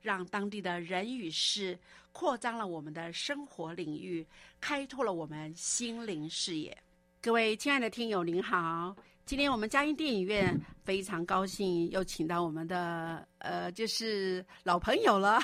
[0.00, 1.78] 让当地的人与事
[2.12, 4.26] 扩张了我们的生活领域，
[4.60, 6.76] 开拓了我们心灵视野。
[7.20, 8.96] 各位亲爱的听友，您好！
[9.26, 15.38] 今天我们嘉音电影院非常高兴，又请到我们的呃，就是老朋友了，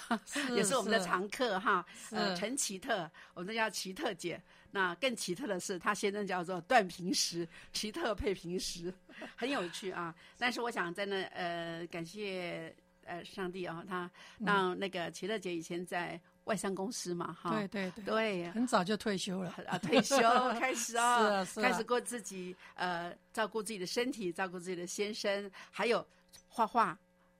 [0.56, 1.86] 也是我们的常客哈。
[2.10, 4.42] 呃，陈奇特，我们叫奇特姐。
[4.72, 8.92] 那更奇特的是，她先生叫做段平时，奇特配平时，
[9.36, 10.12] 很有趣啊。
[10.36, 12.74] 但是我想在那呃，感谢。
[13.06, 20.16] 呃，上帝啊，他让那个齐乐姐以前在外商公司嘛，哈，对对对，对，很早就退休了啊，退休
[20.58, 26.06] 开始 啊，开始过自己呃，照顾自己的身体，照顾自己的先生，还有
[26.48, 26.96] 画画，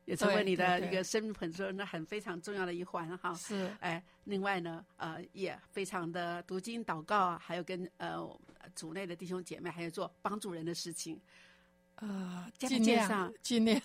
[0.07, 3.33] 也成为你的一个生命中那很非常重要的一环哈。
[3.35, 8.29] 是，哎，另外呢，呃，也非常的读经祷告，还有跟呃
[8.75, 11.21] 组内的弟兄姐妹，还有做帮助人的事情。
[11.97, 13.81] 呃，尽量尽量，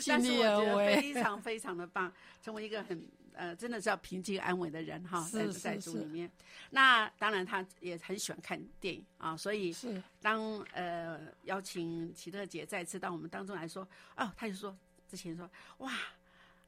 [0.00, 6.30] 尽力而为，非常非常的棒，成为一个很呃，真的是要平静安稳的人哈，在在组里面。
[6.70, 14.76] 那当然，他也很喜欢看电影啊，所以是当呃邀请奇特姐再次到我们当中来说，哦，他就说
[15.08, 15.92] 之前说哇。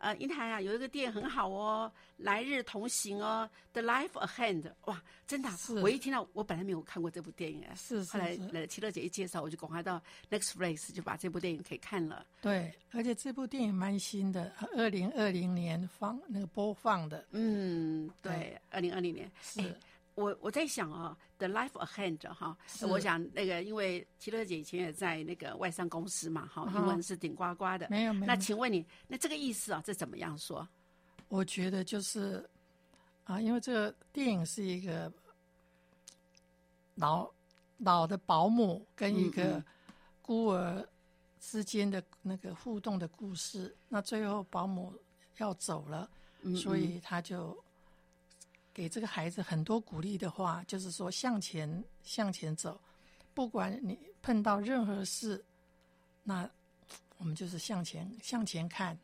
[0.03, 1.91] 呃，英台啊，有一个电影很好哦，
[2.25, 5.49] 《来日同行》哦，《The Life Ahead》哇，真的，
[5.81, 12.27] 我一听到，我本来没有看过这部电影，是后来呃，齐乐姐一介绍，我就赶快到 Next Place 就把这部电影可以看了。
[12.41, 17.25] 对，而且这部电影蛮新的，二零二零年放那个播放的。
[17.31, 19.73] 嗯，对，二零二零年是。
[20.15, 27.89] 我我在想啊，《The Life Ahead》哈，我想那个，因为齐乐姐以前也在那个外商公司嘛，哈，英文是顶呱呱的。
[27.89, 28.27] 没有没有。
[28.27, 30.69] 那请问你，那这个意思啊，这怎么样说？
[31.28, 32.47] 我觉得就是
[33.25, 35.11] 啊，因为这个电影是一个
[36.97, 37.31] 老
[37.78, 39.65] 老的保姆跟一个
[40.21, 40.87] 孤儿
[41.41, 43.75] 之间的那个互动的故事。
[43.89, 44.93] 那最后保姆
[45.39, 46.11] 要走了，
[46.55, 47.56] 所以他就。
[48.75, 52.81] 给这个孩子很多鼓励的话，就是说向前向前走，
[53.34, 55.44] 不管你碰到任何事，
[56.22, 56.49] 那
[57.19, 58.99] 我们就是向前向前看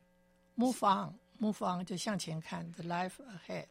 [0.57, 3.13] ，move on，move on 就向前看，the life
[3.47, 3.67] ahead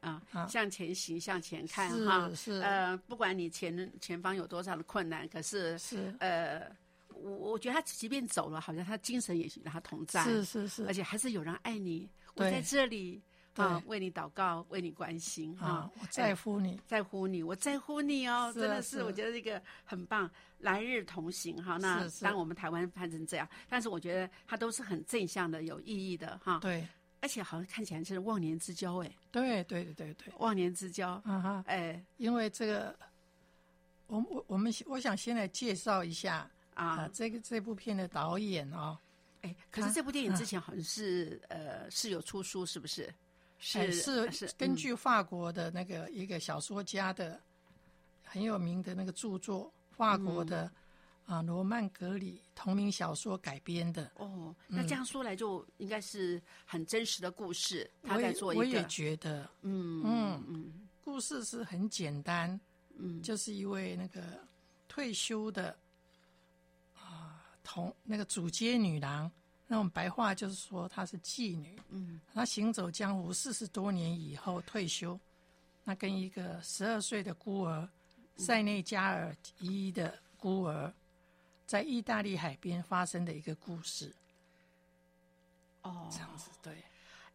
[0.00, 2.60] 啊啊，向前行，向前看哈，是。
[2.60, 6.14] 呃，不管你前前方有多少的困难，可是是。
[6.20, 6.70] 呃，
[7.08, 13.20] 我我觉得他即便走了，好像他精神也与他同在，是是是，而且还是有人爱你，我在这里。
[13.56, 15.88] 啊，为你祷告，为你关心啊！
[16.00, 18.50] 我在乎你，在乎你，我在乎你哦！
[18.52, 20.28] 真的是，我觉得这个很棒，
[20.58, 21.76] 来日同行哈。
[21.76, 26.58] 那当我们台湾翻成这样，但是我觉得它都是很正向的、有意义的哈。
[26.58, 26.84] 对，
[27.20, 29.10] 而且好像看起来是忘年之交哎。
[29.30, 31.64] 对对对对对，忘年之交啊哈！
[31.68, 32.96] 哎，因为这个，
[34.08, 38.98] 我我我们我想先来介绍一下啊，这个这部片的导演哦。
[39.42, 43.12] 哎，可是这部电影之前好像是呃是有出书，是不是？
[43.64, 47.40] 是是根据法国的那个一个小说家的
[48.22, 50.70] 很有名的那个著作，法国的
[51.24, 54.10] 啊罗曼·格里同名小说改编的。
[54.16, 57.90] 哦，那这样说来就应该是很真实的故事。
[58.02, 62.60] 他在做一个，我也觉得，嗯嗯嗯故事是很简单，
[62.96, 64.20] 嗯，就是一位那个
[64.88, 65.74] 退休的
[66.94, 69.30] 啊同那个主街女郎，
[69.66, 75.18] 那种白话就是说她是妓女，嗯，她行走江湖四十多年以后退休，
[75.84, 77.88] 那跟一个十二岁的孤儿
[78.36, 80.92] 塞内加尔裔的孤儿，
[81.66, 84.14] 在意大利海边发生的一个故事，
[85.82, 86.84] 哦，这样子对，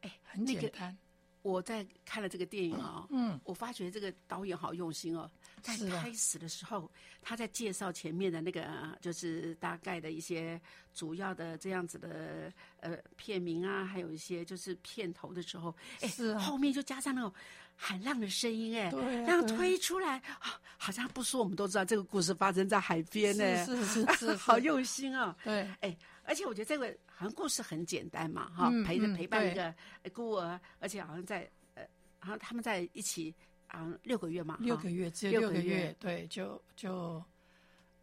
[0.01, 0.97] 哎，很那个简单，
[1.41, 5.29] 我在看了这个电影啊、嗯，我发觉这个导演好用心哦，
[5.61, 6.89] 在开始的时候，
[7.21, 10.59] 他在介绍前面的那个呃就是大概的一些
[10.93, 12.51] 主要的这样子的
[12.81, 16.39] 呃片名啊，还有一些就是片头的时候，哎，是啊。
[16.39, 17.33] 后面就加上那种
[17.75, 19.57] 海浪的声音，哎，对啊这样对啊。
[19.57, 31.85] 推出来啊，好像不说我们都知道这个故事发生在海边呢，是是是是， 好用心哦、对，哎，而且我觉得这个好像故事很简单嘛，哈，嗯陪着陪伴一个呃孤儿，而且好像在呃，
[32.17, 33.35] 好像他们在一起，
[33.67, 37.21] 好像六个月嘛，六个月，只有六个月月，对，就就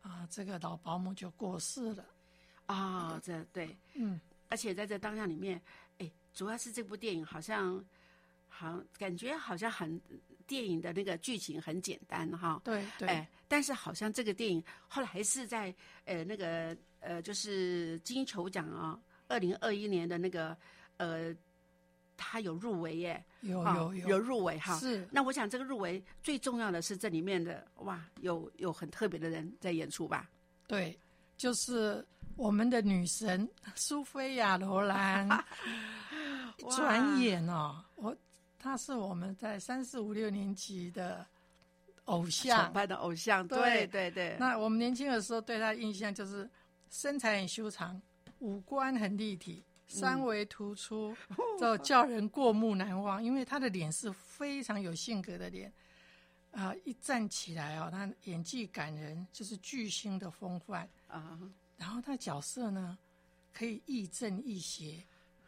[0.02, 2.04] 啊，这个老保姆就过世了。
[2.66, 4.20] 啊，这对，嗯，
[4.50, 5.58] 而且在这当下里面，
[5.96, 7.82] 哎，主要是这部电影好像，
[8.50, 9.98] 好像感觉好像很
[10.46, 15.74] 电影的那个剧情很简单哈，对对，哎，但是好像这个电影后来还是在
[16.04, 20.56] 呃那个呃就是金球奖啊，二零二一年的那个
[20.96, 21.34] 呃，
[22.16, 23.24] 他有入围耶，
[23.64, 24.78] 啊有有有入围哈。
[24.78, 30.30] 是那我想这个入围最重要的是这里面的哇，有有很特别的人在演出吧？
[30.66, 30.98] 对，
[31.36, 32.04] 就是
[32.36, 35.28] 我们的女神苏菲亚·罗兰。
[36.62, 38.16] 哇转眼哦，我
[38.58, 41.24] 她是我们在三四五六年级的
[42.06, 42.72] 偶像崇。
[42.72, 46.48] 拜的偶像，对对对对，那我们年轻的时候对她的印象就是
[46.88, 48.00] 身材很修长，
[48.40, 51.16] 五官很立体，三维突出，
[51.58, 53.22] 就叫人过目难忘。
[53.22, 55.72] 因为他的脸是非常有性格的脸，
[56.52, 60.88] 啊、一站起来哦，他演技感人，就是巨星的风范。
[61.08, 61.38] 啊，
[61.76, 62.98] 然后他角色呢，
[63.52, 65.04] 可以亦正亦邪，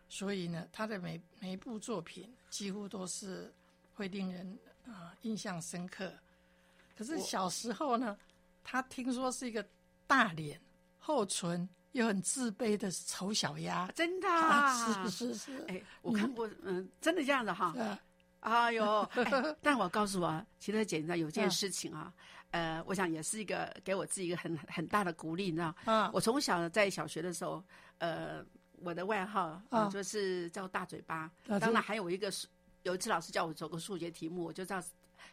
[0.08, 3.52] 所以呢，他的每每一部作品几乎都是
[3.94, 6.12] 会令人啊、印象深刻。
[6.96, 8.18] 可是小时候呢，
[8.64, 9.66] 他听说是一个
[10.06, 10.60] 大脸、
[10.98, 11.68] 厚唇
[11.98, 13.90] 又很自卑的丑小鸭。
[13.94, 14.28] 真的
[15.10, 17.74] 是是是，哎，我看过，嗯，真的这样的哈。
[17.76, 17.98] 啊，
[18.40, 21.50] 哎呦， 哎但我告诉我，其实姐，你知道有件嗯。
[21.50, 22.12] 事情啊，
[22.52, 27.62] 呃，我想也是一个给我自己一个很很大的鼓励，你知道，啊，我从小在小学的时候，
[27.98, 28.44] 呃，
[28.80, 29.60] 我的外号
[29.90, 32.46] 就是叫大嘴巴，啊当然还有一个数，
[32.84, 34.80] 有一次老师叫我做个数学题目，我就照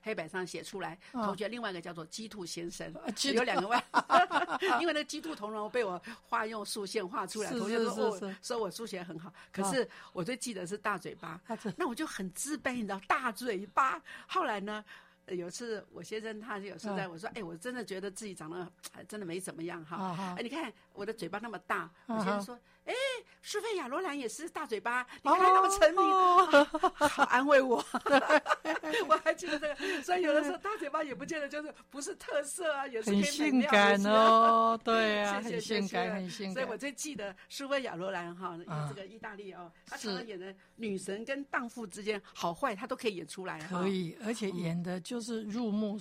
[0.06, 1.26] 黑板上写出来，啊。
[1.26, 2.94] 同学另外一个叫做鸡兔先生，
[3.34, 3.84] 有两个外
[4.80, 6.00] 因为那鸡兔同笼被我
[6.30, 11.42] 画用竖线画出来，是同学是说说我数学很好，可是我最记得是大嘴巴，
[11.76, 14.00] 那我就很自卑，你知道，大嘴巴。
[14.28, 14.86] 后来呢，
[15.26, 20.36] 呃有一次我先生他有时候在我说，哎，我真的觉得自己长得哎真的没怎么样哈。
[20.38, 22.94] 哎，你看我的嘴巴那么大，我啊哈先生说，哎，
[23.42, 26.66] 苏菲亚罗兰也是大嘴巴，你看那么成名，哦。
[27.08, 27.84] 好安慰我。
[29.08, 36.76] 我还记得这个，所以有的时候大嘴巴也不见得就是不是特色啊，也是很性感哦，对啊， 很性感，很性感所以我。
[36.78, 40.08] 最记得苏菲亚罗兰哈，啊这个意大利哦，她是。
[40.10, 43.60] 常常演的女神跟荡妇之间好坏，她都可以演出来。
[43.62, 43.80] 哈。
[43.82, 45.98] 可，以，而且演的就是入木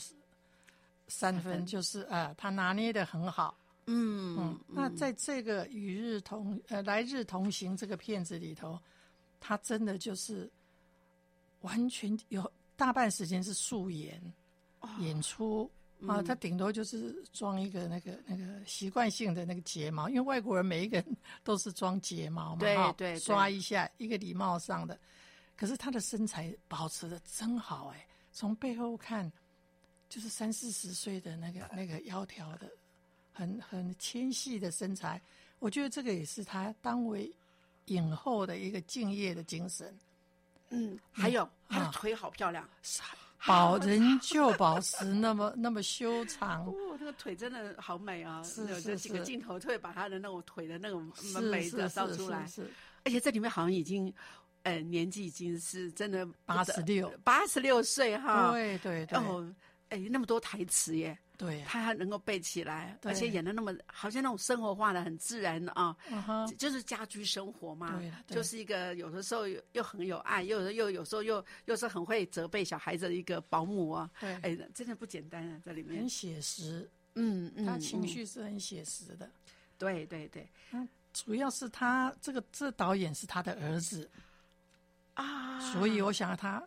[1.08, 3.56] 三分，就是啊、他拿捏的很好。
[3.86, 8.78] 嗯嗯，那在这个与日同呃来日同行这个片子里头，
[9.40, 10.50] 他真的就是
[11.60, 14.18] 完全有大半时间是素颜、
[14.80, 15.70] 哦演出
[16.06, 23.18] 啊，嗯他顶多就是装一个那个那个习惯性的那个睫毛，因为外国人每一个人都是装睫毛嘛，对对对。
[23.18, 24.98] 刷一下一个礼貌上的，
[25.56, 29.30] 可是他的身材保持的真好哎，从背后看
[30.08, 32.70] 就是三四十岁的那个那个窈窕的。
[33.34, 35.20] 很很纤细的身材，
[35.58, 37.30] 我觉得这个也是他当为
[37.86, 39.94] 影后的一个敬业的精神。
[40.70, 42.66] 嗯，还有她的啊腿好漂亮，
[43.44, 48.42] 保仍旧保持那么那么修长，哦，那个腿真的好美啊！
[48.42, 52.68] 是有这是几个镜头特别把她的那种腿的那种是美的是是是照出来，是
[53.04, 54.12] 而且这里面好像已经，
[54.62, 58.50] 呃，年纪已经是真的八十六，八十六岁哈。
[58.52, 59.54] 对对对哦，
[59.90, 65.96] 哎，那么多台词耶，对呀，他还能够背起来，而且演的那么好像那种生活化的很自然的啊，
[66.56, 68.34] 就是家居生活嘛对了，对。
[68.36, 76.00] 就是一个有的时候又又很有爱，又又有时候又又是很会责备小孩子的一个保姆啊，对，哎，真的不简单啊，在里面。
[76.00, 79.28] 很，写实，嗯嗯，他情嗯绪是很写实的。
[79.76, 80.48] 对对对。
[81.12, 84.08] 主要是他这个这导演是他的儿子，
[85.14, 86.62] 啊，所以我想他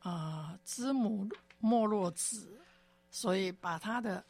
[0.00, 1.28] 啊、知母
[1.58, 2.58] 莫若子，
[3.18, 4.24] 所以把他的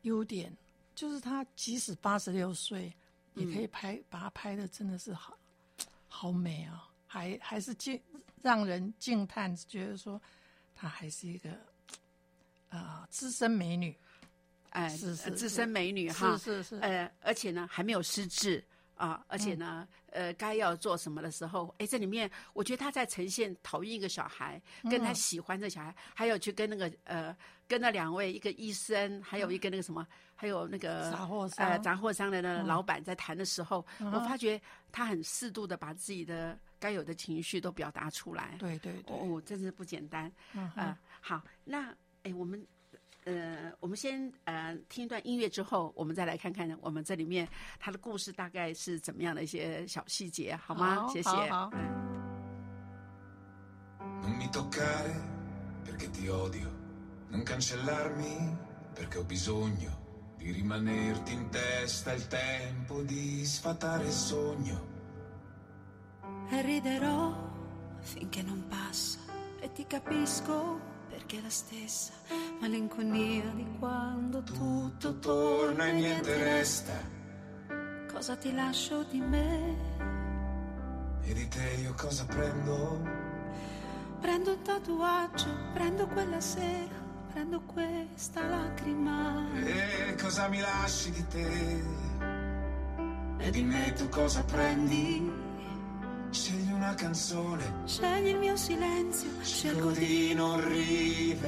[0.00, 0.52] 优点，
[0.96, 2.92] 就是他即使八十六岁，
[3.34, 5.38] 也可以拍、把他拍的真的是好
[6.08, 8.02] 好美啊、还还是惊
[8.42, 10.20] 让人惊叹，觉得说
[10.74, 11.50] 她还是一个
[12.68, 13.96] 啊、资深美女，
[14.70, 16.70] 哎，是是资深美女哈是，是。
[16.70, 18.64] 是，呃，而且呢还没有失智
[18.96, 27.36] 啊，而且呢，呃，该要做什么的时候，哎，这里面我觉得他在呈现讨厌一个小孩，跟他喜欢这小孩，还有去跟那个呃，
[27.72, 34.60] 跟那两位一个医生，还有一个那个什么，还有那个杂货商呃杂货商的那个老板在谈的时候，嗯我发觉
[34.92, 38.56] 他很适度的把自己的该有的情绪都表达出来。
[38.58, 40.30] 对对对，哦，真是不简单。
[40.52, 42.62] 嗯呃，好，那哎，我们
[43.24, 47.48] 呃，我们先呃听一段音乐之后，我们再来看看我们这里面
[47.80, 50.96] 他的故事大概是怎么样的一些小细节，好吗？
[50.96, 51.30] 好谢谢。
[51.30, 52.12] 好好嗯
[57.32, 58.58] Non cancellarmi
[58.92, 64.90] perché ho bisogno di rimanerti in testa il tempo di sfatare il sogno.
[66.50, 67.34] e riderò
[68.00, 69.20] finché non passa
[69.60, 72.12] e ti capisco perché è la stessa
[72.60, 76.92] malinconia di quando tutto torna e niente resta.
[78.12, 79.76] Cosa ti lascio di me?
[81.22, 83.00] E di te io cosa prendo?
[84.20, 87.01] Prendo un tatuaggio, prendo quella sera,
[87.32, 89.48] prendo questa lacrima.
[89.54, 91.82] E cosa mi lasci di te?
[93.38, 95.40] E di me tu cosa prendi?
[96.30, 101.40] Scegli una canzone, Scegli il mio silenzio, scelgo di non rivederti.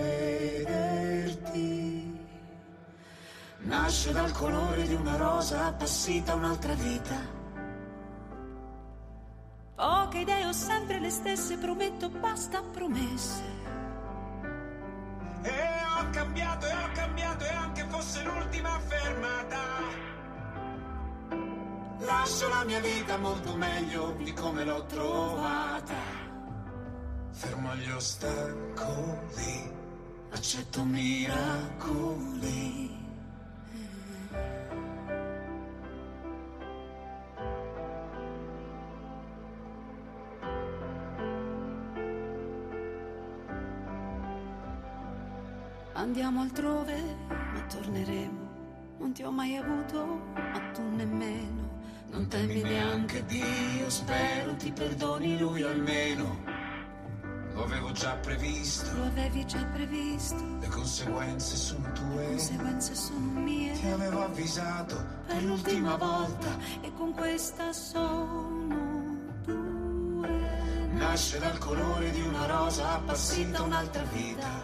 [3.60, 7.16] Nasce dal colore di una rosa appassita un'altra vita.
[9.74, 13.53] Poche idee ho sempre le stesse, prometto basta promesse.
[15.44, 19.62] E ho cambiato, e ho cambiato, e anche fosse l'ultima fermata.
[21.98, 25.94] Lascio la mia vita molto meglio di come l'ho trovata.
[27.30, 29.70] Fermo gli ostacoli,
[30.30, 32.24] accetto miracoli.
[46.04, 48.96] Andiamo altrove, ma torneremo.
[48.98, 51.80] Non ti ho mai avuto, ma tu nemmeno.
[52.10, 56.42] Non temi neanche Dio, spero ti perdoni lui almeno.
[57.54, 62.26] Lo avevo già previsto, Lo avevi già previsto, le conseguenze sono le tue.
[62.26, 63.72] conseguenze sono mie.
[63.72, 66.48] Ti avevo avvisato per l'ultima volta.
[66.82, 70.88] e con questa sono due.
[70.92, 74.63] Nasce dal colore di una rosa appassita un'altra vita.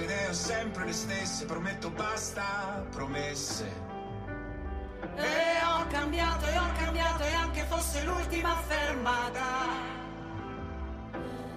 [0.00, 3.70] Poche idee ho sempre le stesse, prometto basta promesse.
[5.16, 9.44] E ho cambiato, e ho cambiato, e anche fosse l'ultima fermata.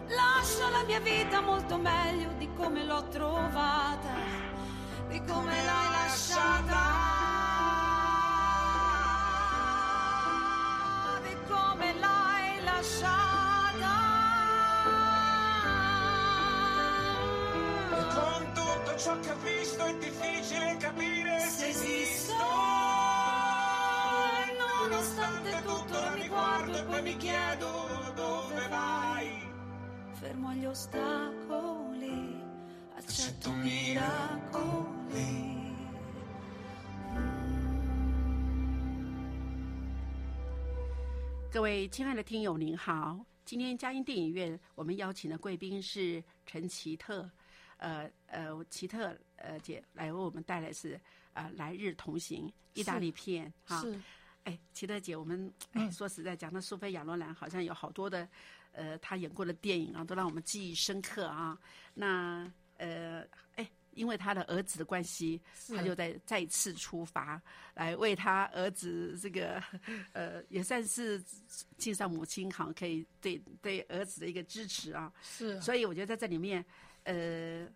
[0.08, 4.14] Lascio la mia vita molto meglio di come l'ho trovata,
[5.08, 7.03] di come l'hai lasciata,
[19.04, 22.34] con tutto ciò che ho visto è difficile capire se esisto.
[24.48, 29.52] E nonostante tutto ora mi guardo e poi mi chiedo dove vai.
[30.14, 32.42] fermo agli ostacoli,
[32.96, 35.02] accetto Accetto miracoli.
[35.10, 35.52] miracoli.
[41.52, 43.20] 各位亲爱的听友，您好！
[43.46, 47.30] 今天嘉音电影院我们邀请的贵宾是陈奇特，
[47.84, 51.00] 呃呃，奇特呃姐来为我们带来是
[51.34, 53.82] 呃《来日同行》意大利片哈。
[53.82, 54.00] 是
[54.46, 58.28] 哎，奇特姐，我们哎说实在讲，那苏菲亚罗兰好像有好多的，
[58.72, 61.58] 呃，她演过的电影啊，都让我们记忆深刻啊。
[61.94, 63.26] 那呃，
[63.56, 67.42] 哎，因为她的儿子的关系，是她就在再次出发，
[67.74, 69.62] 来为他儿子这个，
[70.14, 71.22] 呃，也算是
[71.78, 75.12] 尽上母亲好可以对对儿子的一个支持啊。
[75.22, 76.66] 是，所以我觉得在这里面，
[77.04, 77.68] 呃，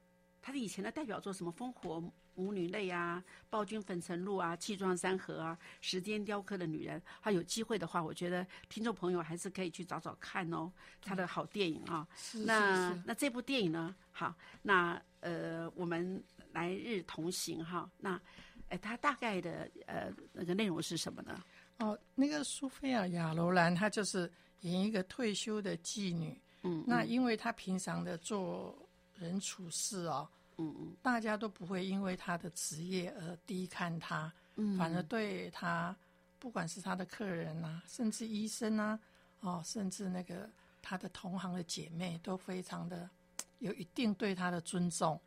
[0.41, 2.01] 他的以前的代表作什么《烽火
[2.35, 12.07] 母女泪啊、暴君粉尘路啊、气壮山河啊、时间雕刻的女人，他有机会的话，我觉得听众朋友还是可以去找找看哦，他的好电影啊。
[12.15, 13.95] 是那是是那这部电影呢？
[14.11, 17.89] 好，那呃，我们来日同行哈。
[17.97, 18.21] 那
[18.69, 21.43] 哎，它大概的呃那个内容是什么呢？
[21.79, 26.39] 哦，那个苏菲亚·亚罗兰，她就是演一个退休的妓女。
[26.63, 28.77] 嗯，那因为她平常的做
[29.19, 35.95] 人处事哦，嗯嗯大家都不会因为他的职业而低看他，嗯，反而对他，
[36.39, 38.99] 不管是他的客人啊，甚至医生啊，
[39.41, 40.49] 哦，甚至那个
[40.81, 43.09] 他的同行的姐妹，都非常的
[43.59, 45.19] 有一定对他的尊重。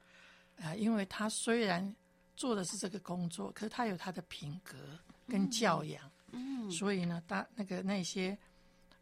[0.62, 1.96] 啊、因为他虽然
[2.36, 4.76] 做的是这个工作，可是他有他的品格
[5.26, 6.10] 跟教养。
[6.32, 8.36] 嗯所以呢，大那个那些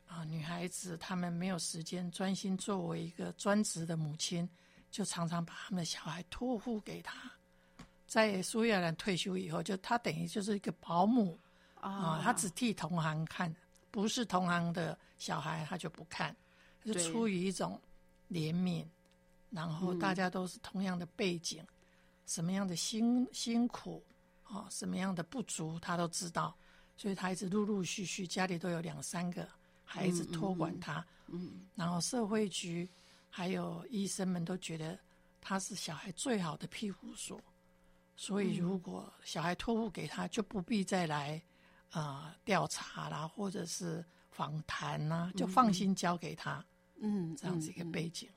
[0.06, 4.48] 啊、女孩子，她们没有时间专心作为一个专职的母亲，
[4.90, 7.30] 就常常把他们的小孩托付给他。
[8.06, 11.38] 在苏亚兰退休以后，就他等于就是一个保姆。
[11.80, 13.54] 啊、啊她只替同行看，
[13.92, 16.34] 不是同行的小孩他就不看，
[16.84, 17.80] 是对出于一种
[18.28, 18.84] 怜悯，
[19.50, 21.64] 然后大家都是同样的背景，
[22.26, 24.02] 什么样的辛辛苦
[24.42, 26.52] 啊、什么样的不足，他都知道。
[26.96, 29.48] 所以他一直陆陆续续家里都有两三个
[29.84, 31.60] 孩子托管他，嗯。
[31.76, 32.88] 然后社会局
[33.28, 34.98] 还有医生们都觉得
[35.40, 37.40] 他是小孩最好的庇护所，
[38.16, 41.40] 所以如果小孩托付给他，就不必再来
[41.90, 46.64] 啊调查啦，或者是访谈啦，就放心交给他、
[47.00, 48.28] 嗯，这样子一个背景。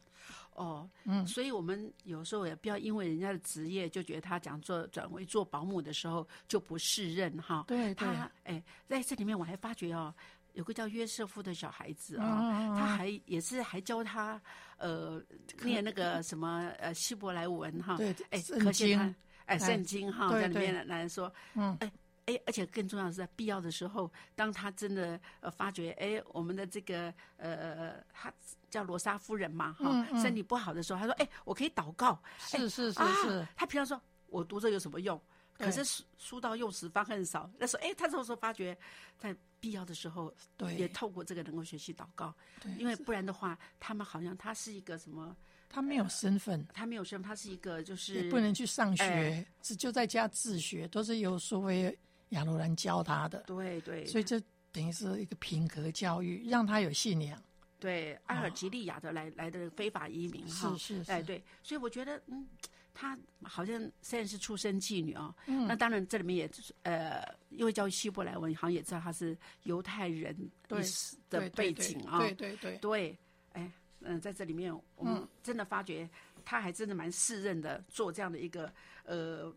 [0.53, 1.25] 哦，嗯。
[1.25, 7.63] 所以我们有时候也不要因为人家的职业就觉得他讲做转为做保姆的时候就不适任哈。
[7.67, 7.93] 对。
[7.95, 10.13] 对他哎，在这里面我还发觉哦，
[10.53, 14.39] 有个叫约瑟夫的小孩子啊、他还也是还教他
[14.81, 15.21] 呃
[15.63, 17.95] 念那个什么呃希伯来文哈。
[17.95, 21.91] 对哎，圣可见他经哎哎圣经哈在里面对来说，嗯哎。
[22.27, 28.31] 哎，而且更重要的是，在必要的时候，当他真的呃发觉，哎，我们的这个呃，他
[28.69, 35.19] 叫罗莎夫人嘛，哈、嗯嗯身体不好的时候，他说，哎，我可以祷告，是是是啊是，他平常说我读这有什么用？
[35.57, 35.65] 对。
[35.65, 37.49] 可是书书到用时方恨少。
[37.57, 38.77] 那时候，哎，他这时候发觉，
[39.17, 40.75] 在必要的时候，对。
[40.75, 45.35] 也透过这个能够学习祷告，对，因为不然的话，他们好像他是一个什么，
[45.69, 51.97] 他没有身份，他没有身份，他是一个就是也不能去上学哎，只就在家自学，都是由所谓
[52.29, 53.43] 亚罗兰教他的。
[53.43, 57.41] 对对，所以这等于是一个品格教育，让他有信仰。
[57.79, 62.47] 对阿尔及利亚的来、来的非法移民哈，是是哎对，所以我觉得嗯，
[62.93, 66.49] 她好像虽然是出身妓女啊、嗯那当然这里面也
[66.83, 70.35] 呃，因为叫希伯来文，好像也知道她是犹太人
[70.67, 73.17] 对历史的背景啊，对对对，对，
[73.53, 76.09] 哎，嗯、在这里面我们嗯真的发觉，
[76.43, 78.71] 她还真的蛮适任的做这样的一个
[79.05, 79.53] 呃。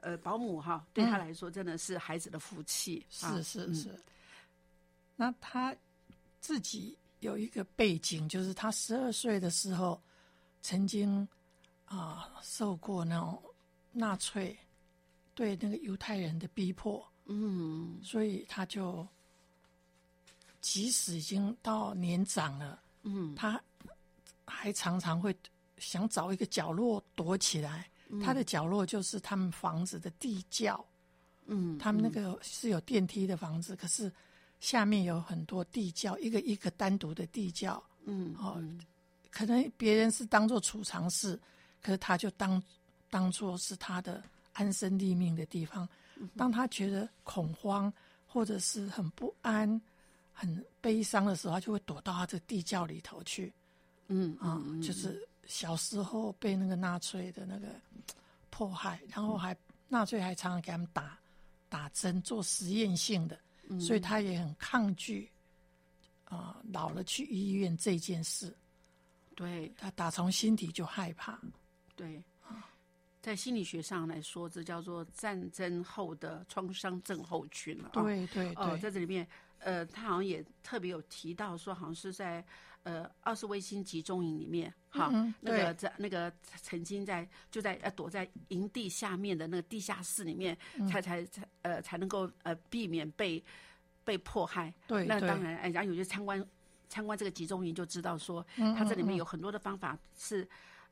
[0.00, 3.04] 呃，保姆哈，对她来说真的是孩子的福气。
[3.10, 3.90] 是是嗯是。
[5.16, 5.74] 那他
[6.38, 10.00] 自己有一个背景，就是他十二岁的时候，
[10.62, 11.26] 曾经
[11.86, 13.42] 啊、受过那种
[13.92, 14.56] 纳粹
[15.34, 17.98] 对那个犹太人的逼迫，嗯。
[18.02, 19.06] 所以他就
[20.60, 23.34] 即使已经到年长了，嗯。
[23.34, 23.60] 他
[24.44, 25.34] 还常常会
[25.78, 27.88] 想找一个角落躲起来。
[28.22, 30.84] 他的角落就是他们房子的地窖，
[31.46, 34.12] 嗯，他们那个是有电梯的房子，可是
[34.60, 37.82] 下面有很多地窖，一个一个单独的地窖。
[38.04, 38.80] 嗯哦嗯。
[39.28, 41.38] 可能别人是当做储藏室，
[41.86, 42.60] 可是他就当
[43.08, 44.20] 当做是他的
[44.54, 45.88] 安身立命的地方。
[46.16, 47.92] 嗯当他觉得恐慌
[48.26, 49.80] 或者是很不安、
[50.32, 53.52] 很悲伤的时候，他就会躲到他这地窖里头去。
[54.08, 57.68] 嗯啊、嗯就是小时候被那个纳粹的那个
[58.50, 59.56] 迫害，然后还
[59.88, 61.16] 纳粹还常常给他们打
[61.68, 65.30] 打针做实验性的，嗯所以他也很抗拒
[66.24, 68.52] 啊、老了去医院这件事，
[69.36, 71.38] 对他打从心底就害怕。
[71.96, 72.22] 对，
[73.22, 78.02] 在心理学上来说，这叫做战争后的创伤症候群了、啊。
[78.02, 79.26] 对对哦，对，在这里面，
[79.58, 82.44] 呃，他好像也特别有提到说，好像是在
[82.84, 86.32] 呃奥斯威辛集中营里面，哈、嗯那个在那个
[86.62, 93.42] 曾经在就在呃躲在营地下面的那个地下室里面，嗯才才才呃才能够呃避免被
[94.04, 94.72] 被迫害。
[94.86, 95.08] 对对。
[95.08, 96.46] 那当然，哎，然后有些参观
[96.88, 100.46] 参观这个集中营就知道说，嗯它这里面有很多的方法是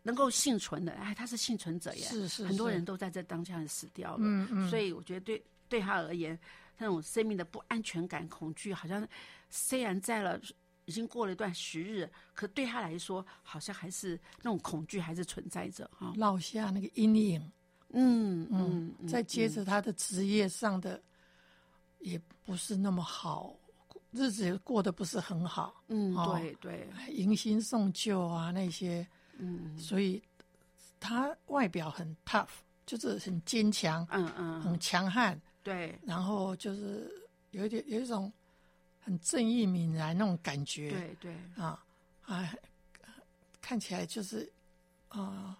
[0.04, 6.38] 能够幸存的，哎，他是幸存者耶，是是很多人都在这当下死掉了，嗯嗯所以我觉得对对他而言，
[6.78, 9.04] 那种生命的不安全感、恐惧，好像
[9.50, 10.40] 虽然在了。
[10.86, 16.12] 已经过了一段时日，可对他来说，好像还是那种恐惧还是存在着哈。
[16.14, 17.52] 落下那个阴影，
[17.94, 21.02] 嗯嗯，再接着他的职业上的
[22.00, 23.56] 也不是那么好，
[24.10, 25.82] 日子也过得不是很好。
[25.88, 30.22] 嗯，对对，迎新送旧啊那些，嗯，所以
[31.00, 32.48] 他外表很 tough，
[32.86, 37.10] 就是很坚强，嗯嗯，很强悍，对，然后就是
[37.50, 38.32] 有一点有一种
[39.00, 41.36] 很正义凛然那种感觉，对对。
[41.56, 41.84] 啊
[42.24, 42.54] 啊，
[43.60, 44.50] 看起来就是
[45.08, 45.58] 啊。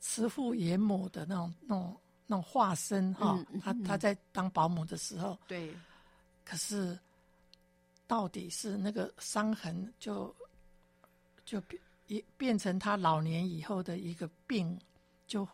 [0.00, 5.74] 慈父严母的那种、那种、那种化身哈，他他在当保姆的时候，对，
[6.44, 6.96] 可是
[8.06, 10.34] 到底是那个伤痕就
[11.44, 11.60] 就
[12.08, 14.76] 变也变成他老年以后的一个病，
[15.28, 15.46] 就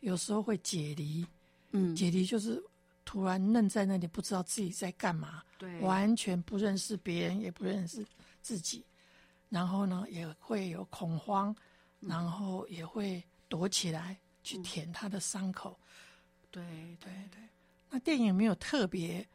[0.00, 1.24] 有时候会解离，
[1.70, 2.62] 嗯，解离就是
[3.04, 8.04] 突然愣在那里，不知道自己在干嘛，对，完全不认识别人，也不认识
[8.42, 8.84] 自己，
[9.48, 11.56] 然后呢也会有恐慌，
[12.00, 13.24] 然后也会。
[13.50, 15.76] 躲起来去舔他的伤口，
[16.52, 16.62] 对
[17.00, 17.42] 对对。
[17.90, 19.26] 那电影没有特别，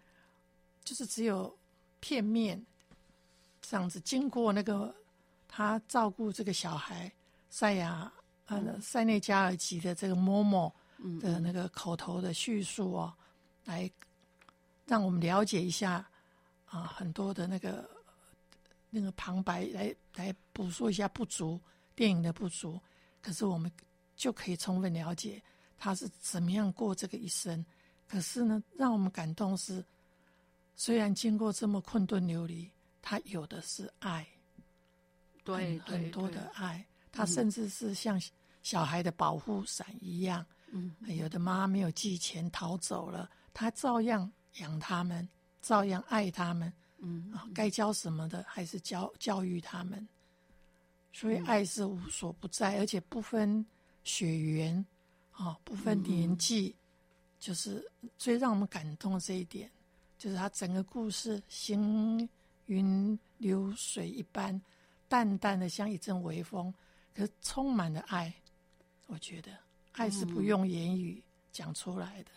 [0.85, 1.53] 就是只有
[1.99, 2.65] 片面
[3.61, 3.99] 这样子。
[3.99, 4.95] 经过那个
[5.55, 7.09] 他照顾这个小孩
[7.49, 8.11] 塞亚
[8.47, 10.69] 呃塞内加尔籍的这个嬷嬷
[11.21, 13.13] 的那个口头的叙述哦，
[13.63, 13.89] 来
[14.85, 16.05] 让我们了解一下
[16.65, 17.89] 啊很多的那个
[18.89, 21.61] 那个旁白来来补说一下不足
[21.95, 22.79] 电影的不足。
[23.21, 23.71] 可是我们。
[24.17, 25.43] 就可以充分了解
[25.77, 27.65] 他是怎么样过这个一生。
[28.07, 29.83] 可是呢，让我们感动是，
[30.77, 34.25] 虽然经过这么困顿流离，他有的是爱，
[35.45, 36.85] 对很多的爱。
[37.11, 38.21] 他甚至是像
[38.61, 40.45] 小孩的保护伞一样。
[40.71, 45.25] 嗯，有的妈没有寄钱逃走了，他照样养他们，
[45.61, 46.73] 照样爱他们。
[46.97, 50.05] 嗯，啊，该教什么的还是教教育他们。
[51.13, 53.65] 所以爱是无所不在，而且不分。
[54.07, 54.85] 血缘，
[55.31, 56.75] 啊，不分年纪，
[57.39, 57.83] 就是
[58.19, 59.67] 最让我们感动的这一点，
[60.15, 62.29] 就是他整个故事行
[62.67, 64.61] 云流水一般，
[65.15, 66.73] 淡淡的像一阵微风，
[67.13, 68.33] 可是充满了爱。
[69.07, 69.57] 我觉得
[69.93, 71.23] 爱是不用言语
[71.53, 72.31] 讲出来的。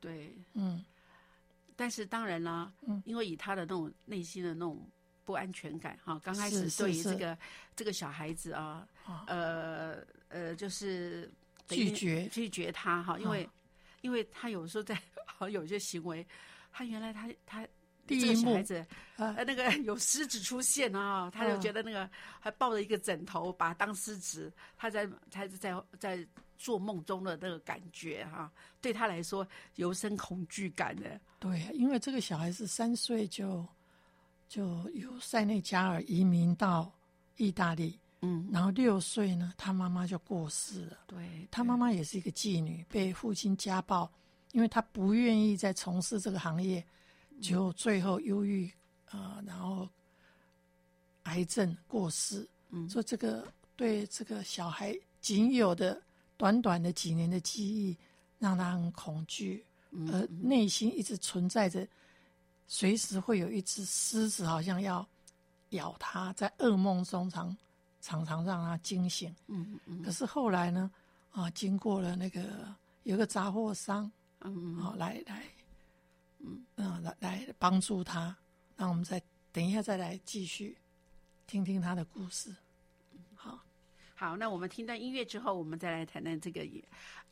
[0.00, 0.82] 对，嗯。
[1.76, 4.88] 但是当然啦，嗯，因为以他的那种内心的那种
[5.22, 7.36] 不安全感，哈，刚开始对于这个
[7.76, 8.88] 这个小孩子啊，
[9.26, 10.02] 呃。
[10.30, 11.30] 呃，就是
[11.68, 13.48] 拒绝拒绝他哈，因为
[14.00, 16.26] 因为他有时候在 好有些行为，
[16.72, 17.68] 他原来他他
[18.06, 18.84] 第一小孩子
[19.16, 22.08] 呃那个 有狮子出现啊，他就觉得那个
[22.40, 31.20] 还抱着一个枕头把他当狮子，他在他是在在做梦中的那个感觉哈，对他来说有生恐惧感的。
[31.38, 33.66] 对，因为这个小孩子三岁就
[34.48, 36.92] 就由塞内加尔移民到
[37.36, 37.98] 意大利。
[38.26, 40.96] 嗯，然后六岁呢，他妈妈就过世了。
[41.06, 44.10] 对，他妈妈也是一个妓女，被父亲家暴，
[44.52, 46.82] 因为他不愿意再从事这个行业，
[47.40, 48.70] 就最后忧郁
[49.10, 49.88] 啊，然后
[51.24, 52.48] 癌症过世。
[52.70, 56.00] 嗯，说这个对这个小孩仅有的
[56.36, 57.96] 短短的几年的记忆，
[58.38, 59.64] 让他很恐惧，
[60.10, 61.86] 而内心一直存在着，
[62.66, 65.06] 随时会有一只狮子好像要
[65.70, 67.56] 咬他，在噩梦中常。
[68.06, 70.90] 常常让他惊醒，嗯嗯，可是后来呢，
[71.32, 72.42] 啊，经过了那个
[73.04, 74.04] 有个杂货商，
[74.42, 75.42] 嗯嗯，来来，
[76.44, 78.36] 嗯嗯，来来帮助他，
[78.76, 80.76] 那我们再等一下再来继续
[81.46, 82.54] 听听他的故事。
[83.34, 83.58] 好，
[84.14, 86.60] 好，那我们听到音乐之后，我们再来谈谈这个，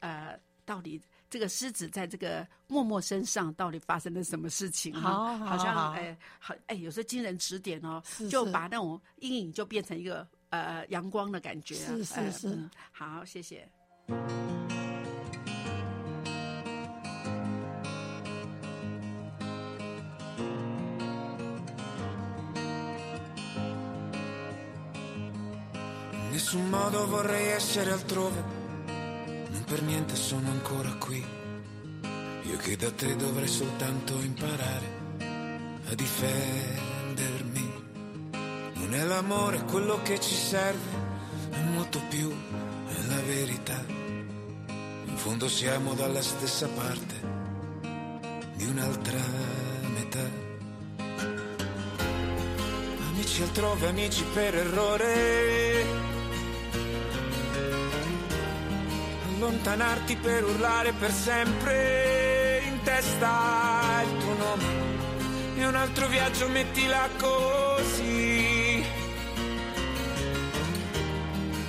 [0.00, 4.92] 呃，到底这个狮子在这个默默身上到底发生了什么事情？
[4.94, 10.26] 哈，好像哎，好哎，有时候惊人指点哦，就把那种阴影就变成一个。
[10.52, 13.66] 呃，阳光的感觉，是是是，好，谢谢。
[26.52, 28.44] Nessun modo vorrei essere altrove,
[28.84, 31.24] non per niente sono ancora qui.
[32.42, 34.86] Io che da te dovrei soltanto imparare
[35.88, 37.72] a difendermi.
[38.74, 40.90] Non è l'amore quello che ci serve,
[41.52, 43.82] è molto più, è la verità.
[45.06, 47.14] In fondo siamo dalla stessa parte
[48.56, 49.20] di un'altra
[49.94, 50.28] metà.
[53.08, 56.11] Amici altrove, amici per errore.
[59.42, 64.64] allontanarti per urlare per sempre in testa il tuo nome.
[65.56, 68.84] E un altro viaggio mettila così.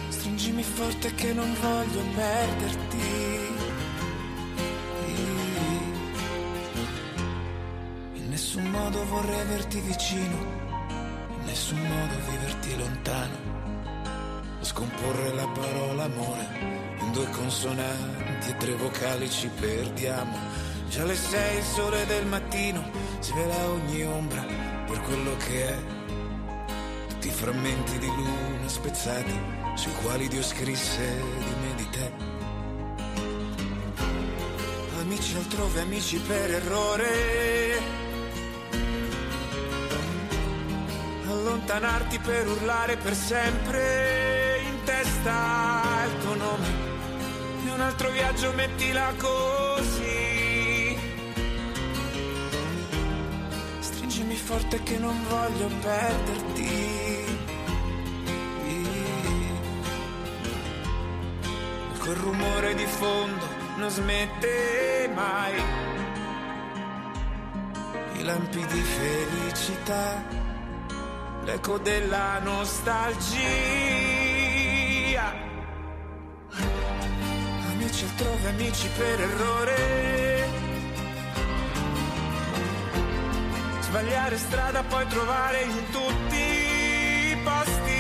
[0.10, 3.22] Stringimi forte che non voglio perderti.
[8.14, 10.38] In nessun modo vorrei averti vicino,
[11.40, 13.53] in nessun modo viverti lontano
[14.74, 16.48] Scomporre la parola amore
[17.00, 20.36] in due consonanti e tre vocali ci perdiamo.
[20.90, 22.84] Già le sei, il sole del mattino,
[23.20, 24.44] svela ogni ombra
[24.88, 25.78] per quello che è.
[27.08, 29.40] Tutti i frammenti di luna spezzati
[29.76, 32.12] sui quali Dio scrisse di me di te.
[35.02, 37.82] Amici altrove, amici per errore.
[41.28, 44.23] Allontanarti per urlare per sempre
[45.04, 46.68] testa il tuo nome.
[47.66, 50.98] E un altro viaggio mettila così.
[53.80, 57.02] Stringimi forte che non voglio perderti.
[62.00, 63.46] Quel rumore di fondo
[63.78, 65.54] non smette mai.
[68.16, 70.24] I lampi di felicità,
[71.46, 74.03] l'eco della nostalgia.
[78.24, 80.48] Altrove, amici per errore.
[83.82, 86.38] Sbagliare strada, poi trovare in tutti
[87.32, 87.92] i posti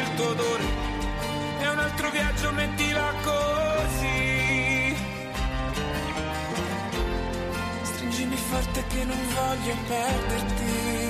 [0.00, 0.64] il tuo odore.
[1.60, 4.96] E un altro viaggio mettila così.
[7.82, 11.09] Stringimi forte che non voglio perderti.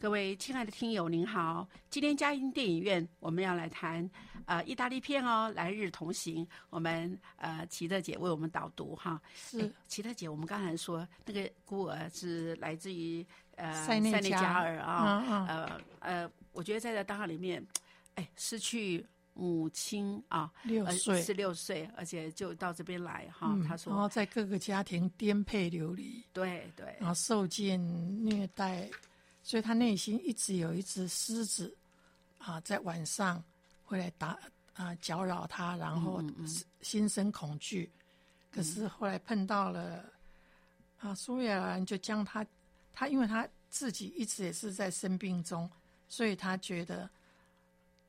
[0.00, 1.68] 各位亲爱的听友，您好！
[1.90, 4.10] 今天嘉音电影院我们要来谈
[4.46, 6.42] 呃意大利片哦，《来日同行》。
[6.70, 9.20] 我们呃齐特姐为我们导读哈。
[9.34, 13.24] 是齐特姐，我们刚才说那个孤儿是来自于
[13.56, 17.62] 呃塞内加尔啊，嗯呃呃，我觉得在这档案里面，
[18.14, 23.48] 哎，失去母亲啊，六岁十六岁，而且就到这边来哈。
[23.52, 27.78] 嗯他说，然后在各个家庭颠沛流离，对对，然后受尽
[28.24, 28.88] 虐待，
[29.42, 31.76] 所以他内心一直有一只狮子
[32.38, 33.42] 啊，在晚上
[33.84, 34.38] 会来打
[34.74, 36.22] 啊搅扰他，然后
[36.82, 37.90] 心生恐惧。
[38.50, 40.04] 可是后来碰到了
[40.98, 42.44] 啊，苏亚兰就将他，
[42.92, 45.70] 他因为他自己一直也是在生病中，
[46.08, 47.08] 所以他觉得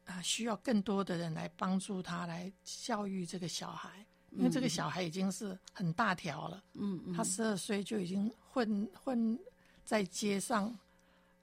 [0.05, 9.39] 啊需要更多的人来帮助他来教育这个小孩，因为这个小孩已经是很大条了，嗯嗯，他十二岁就已经混混
[9.85, 10.75] 在街上，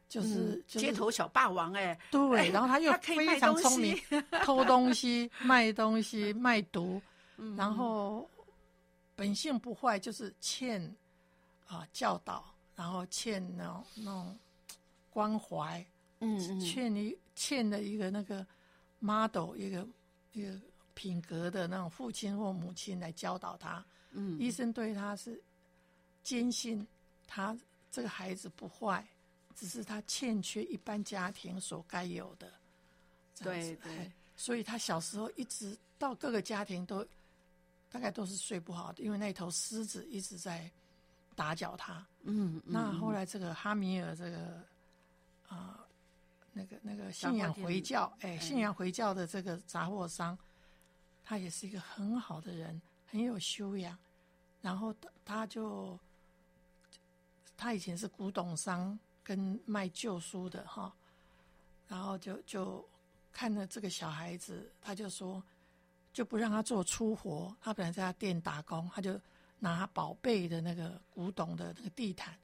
[0.09, 4.03] 就是、就是街头小霸王哎，对， 然后他又非常聪明西，
[4.43, 7.01] 偷东西、卖东西、卖毒，
[7.37, 8.29] 嗯然后
[9.15, 10.83] 本性不坏，就是欠
[11.67, 12.45] 啊、教导，
[12.75, 14.39] 然后欠那种那种
[15.11, 15.85] 关怀，
[16.21, 18.47] 嗯嗯欠一欠的一个那个
[19.01, 19.87] model，一个
[20.33, 20.59] 一个
[20.95, 23.85] 品格的那种父亲或母亲来教导他。
[24.13, 25.39] 嗯，医生对他是
[26.23, 26.85] 坚信
[27.27, 27.55] 他
[27.91, 29.07] 这个孩子不坏，
[29.59, 32.53] 只是他欠缺一般家庭所该有的。
[33.41, 33.77] 对
[34.37, 37.05] 所以他小时候一直到各个家庭都
[37.91, 40.71] 大概都是睡不好的，因为那头狮子一直在
[41.35, 42.07] 打搅他。
[42.23, 44.63] 嗯，嗯那后来这个哈米尔这个
[45.49, 45.85] 啊、
[46.53, 50.39] 那个那个信仰回教，哎，嗯信仰回教的这个杂货商，
[51.25, 53.97] 他也是一个很好的人，很有修养。
[54.61, 55.99] 然后他他就
[57.57, 60.91] 他以前是古董商跟卖旧书的哈，
[61.87, 62.83] 然后就就
[63.31, 65.45] 看了这个小孩子，他就说
[66.15, 69.21] 就不让他做粗活，他本来在他店打工，他就
[69.59, 72.35] 拿宝贝的那个古董的那个地毯，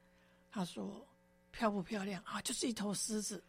[0.51, 1.03] 他说
[1.53, 2.43] 漂不漂亮啊？
[2.43, 3.43] 就是一头狮子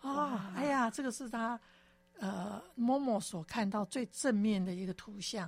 [0.00, 0.50] 啊！
[0.56, 1.60] 哎呀，这个是他
[2.18, 5.46] 呃某某所看到最正面的一个图像。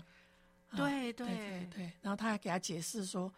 [0.69, 3.33] 啊对对对对，然后他还给他解释说，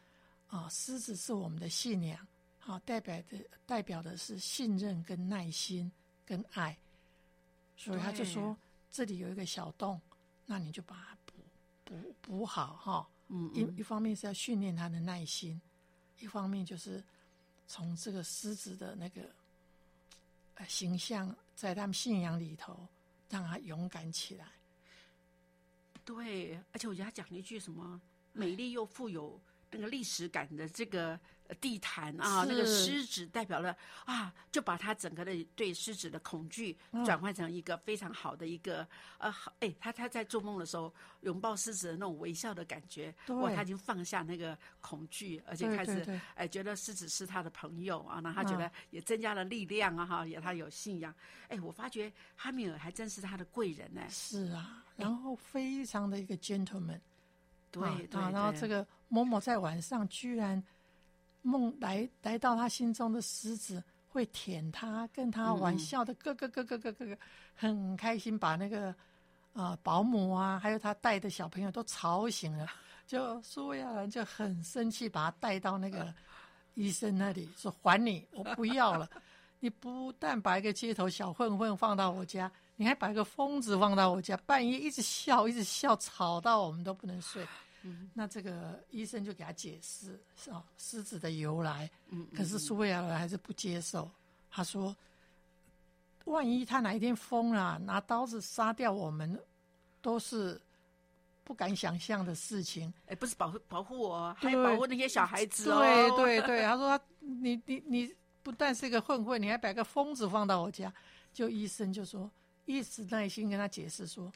[0.48, 2.26] 啊，狮子是我们的信仰，
[2.72, 5.90] 好、代表的代表的是信任跟耐心
[6.26, 6.76] 跟爱，
[7.76, 8.54] 所以他就说
[8.92, 9.98] 这里有一个小洞，
[10.44, 11.32] 那你就把它补
[11.84, 13.08] 补补好哈。
[13.28, 15.60] 嗯一一方面是要训练他的耐心，
[16.18, 17.02] 一方面就是
[17.66, 19.22] 从这个狮子的那个
[20.56, 22.86] 呃形象，在他们信仰里头，
[23.30, 24.46] 让他勇敢起来。
[26.04, 28.00] 对，而且我觉得他讲了一句什么
[28.32, 37.04] 美丽又富有那个历史感的这个呃地毯啊，那个狮子代表了啊，就把他整个的对狮子的恐惧嗯。
[37.04, 38.86] 转换成一个非常好的一个
[39.18, 46.20] 呃，好哎，他他在做梦的时候拥抱狮子的那种微笑的感觉，哇，他已经放下那个恐惧，而且开始对对。
[46.34, 48.58] 哎觉得狮子是他的朋友啊，那他觉嗯。
[48.58, 51.14] 得也增加了力量啊哈，也他有信仰，
[51.48, 57.00] 哎，我发觉哈米尔还真是他的贵人呢，是啊，然后非常的一个 gentleman，
[57.70, 60.62] 对啊对，啊然后这个某某在晚上居然
[61.42, 67.16] 梦来来到他心中的狮子，会舔他，跟他玩嗯笑的咯咯咯咯咯咯咯，
[67.54, 68.94] 很开心，把那个
[69.52, 72.66] 呃保姆啊，还有他带的小朋友都吵醒了。
[73.06, 76.12] 就苏亚兰就很生气，把他带到那个
[76.74, 79.08] 医生那里，说还你，我不要了。
[79.60, 82.50] 你不但把一个街头小混混放到我家，
[82.80, 87.44] 你还把一个疯子放到我家，半夜一直笑，一直笑，吵到我们都不能睡。
[88.14, 91.90] 那这个医生就给他解释是啊，狮子的由来。
[92.36, 94.08] 可是苏维亚人还是不接受。
[94.48, 94.94] 他说，
[96.24, 99.36] 万一他哪一天疯了，拿刀子杀掉我们，
[100.00, 100.60] 都是
[101.42, 102.92] 不敢想象的事情。
[103.08, 105.80] 哎，不是保护保护我，还保护那些小孩子哦。
[105.80, 108.14] 对对对，他说他你你你
[108.44, 110.92] 不但是一个混混，你还把个疯子放到我家。
[111.32, 112.28] 就医生就说，
[112.68, 114.30] 一直耐心跟他解释说，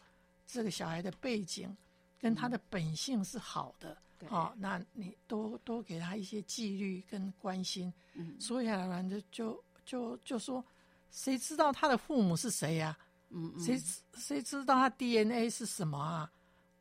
[0.46, 1.76] 这个小孩的背景
[2.18, 3.96] 跟他的本性是好的。
[4.18, 7.92] 对哦，那你多多给他一些纪律跟关心。
[8.14, 10.64] 嗯所以亚兰就就就就说，
[11.10, 12.96] 谁知道他的父母是谁呀、
[13.28, 16.30] 嗯嗯，谁知谁知道他 DNA 是什么啊？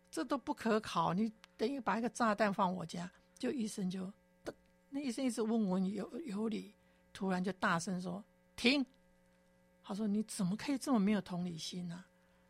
[0.10, 1.14] 这都不可考。
[1.14, 4.12] 你等于把一个炸弹放我家，就医生就，
[4.90, 6.74] 那医生一直问问有有理，
[7.12, 8.24] 突然就大声说
[8.56, 8.86] 停。
[9.92, 12.06] 他说：“你怎么可以这么没有同理心呢、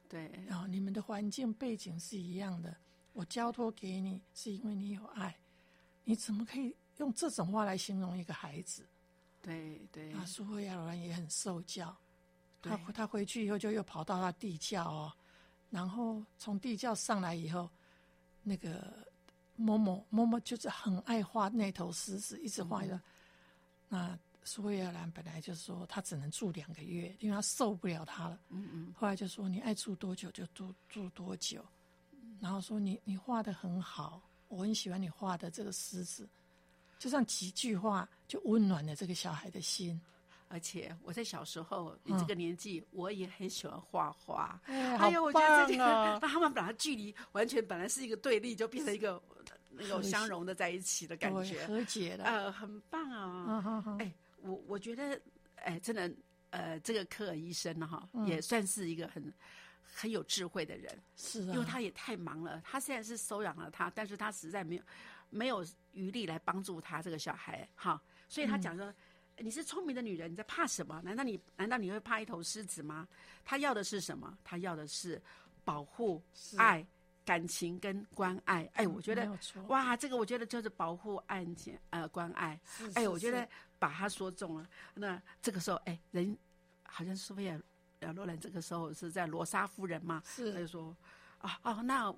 [0.07, 2.77] 对然后你们的环境背景是一样的，
[3.13, 5.35] 我交托给你是因为你有爱，
[6.03, 8.85] 你怎么可以用这种话来形容一个孩子？”
[9.41, 11.97] 对对啊，苏慧亚老人也很受教，
[12.61, 15.11] 他对他回去以后就又跑到他地窖哦，
[15.71, 17.67] 然后从地窖上来以后，
[18.43, 18.93] 那个
[19.55, 22.95] 某某某某就是很爱画那头狮子，一直画的。
[22.95, 23.01] 嗯
[23.93, 28.39] 那苏慧亚兰本来就说他只能住两个月，因为他受不了他了。
[28.49, 31.63] 嗯嗯后来就说你爱住多久就住住多久，
[32.39, 36.27] 然后说你你画的很好，我很喜欢你画的这个狮子，
[36.97, 39.99] 就这样几句话就温暖了这个小孩的心。
[40.53, 44.59] 而且我在小时候，你嗯这个年纪，我也很喜欢画画。
[44.65, 49.21] 哎哎呦，我觉得这个，好棒哦让他们把它距离完全本来是一个对立，就变成一个
[49.69, 52.25] 那种相融的在一起的感觉，和解的。
[52.25, 53.63] 呃，很棒啊！
[53.85, 55.19] 嗯哎，我我觉得，
[55.55, 56.11] 哎，真的，
[56.49, 59.33] 呃，这个科尔医生呢，哈，嗯也算是一个很
[59.83, 60.97] 很有智慧的人。
[61.15, 64.83] 是啊，因为他也太忙了，他现在是收养了他，但是他实在没有
[65.29, 68.93] 没有余力来帮助他这个小孩，哈，所以他讲说。
[69.37, 71.01] 你是聪明的女人，你在怕什么？
[71.03, 73.07] 难道你难道你会怕一头狮子吗？
[73.43, 74.37] 他要的是什么？
[74.43, 75.19] 他要的是
[75.63, 76.85] 保护、是爱、
[77.25, 78.69] 感情跟关爱。
[78.73, 79.27] 哎，我觉得
[79.67, 82.59] 哇，这个我觉得就是保护、爱情、呃关爱。
[82.65, 83.47] 是哎，我觉得
[83.81, 84.69] 把他说中了。
[84.93, 86.37] 那这个时候，哎，人
[86.83, 87.59] 好像苏菲亚
[88.01, 90.95] 呃罗兰这个时候是在罗莎夫人嘛，他就说
[91.39, 92.13] 啊哦，那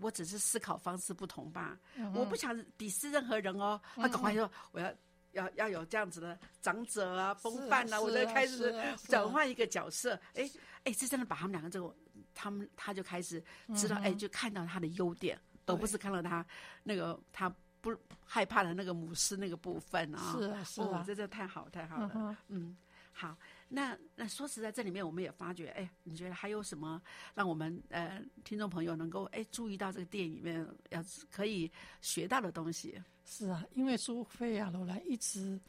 [0.00, 3.80] 我只是思考方式不同吧，嗯我不想鄙视任何人哦。
[3.94, 4.92] 他赶快说我要。
[5.32, 8.74] 要要有这样子的长者啊，风范啊，我是啊就开始
[9.08, 10.18] 转换一个角色。
[10.34, 10.50] 哎
[10.84, 11.94] 哎，这真的把他们两个这个，
[12.34, 13.40] 他们他就开始
[13.76, 16.44] 知道，哎，就看到他的优点，而不是看到他
[16.82, 20.32] 那个他不害怕的那个母狮那个部分啊。
[20.32, 22.10] 是啊是啊，哦这真的太好太好了。
[22.14, 22.76] 嗯嗯，
[23.12, 23.36] 好，
[23.68, 27.00] 那那说实在，这里面我们也发觉，哎，你觉得还有什么
[27.34, 33.00] 让我们呃听众朋友能够哎注意到这个电影里面要可以学到的东西？
[33.24, 35.60] 是啊，因为苏菲亚罗兰一直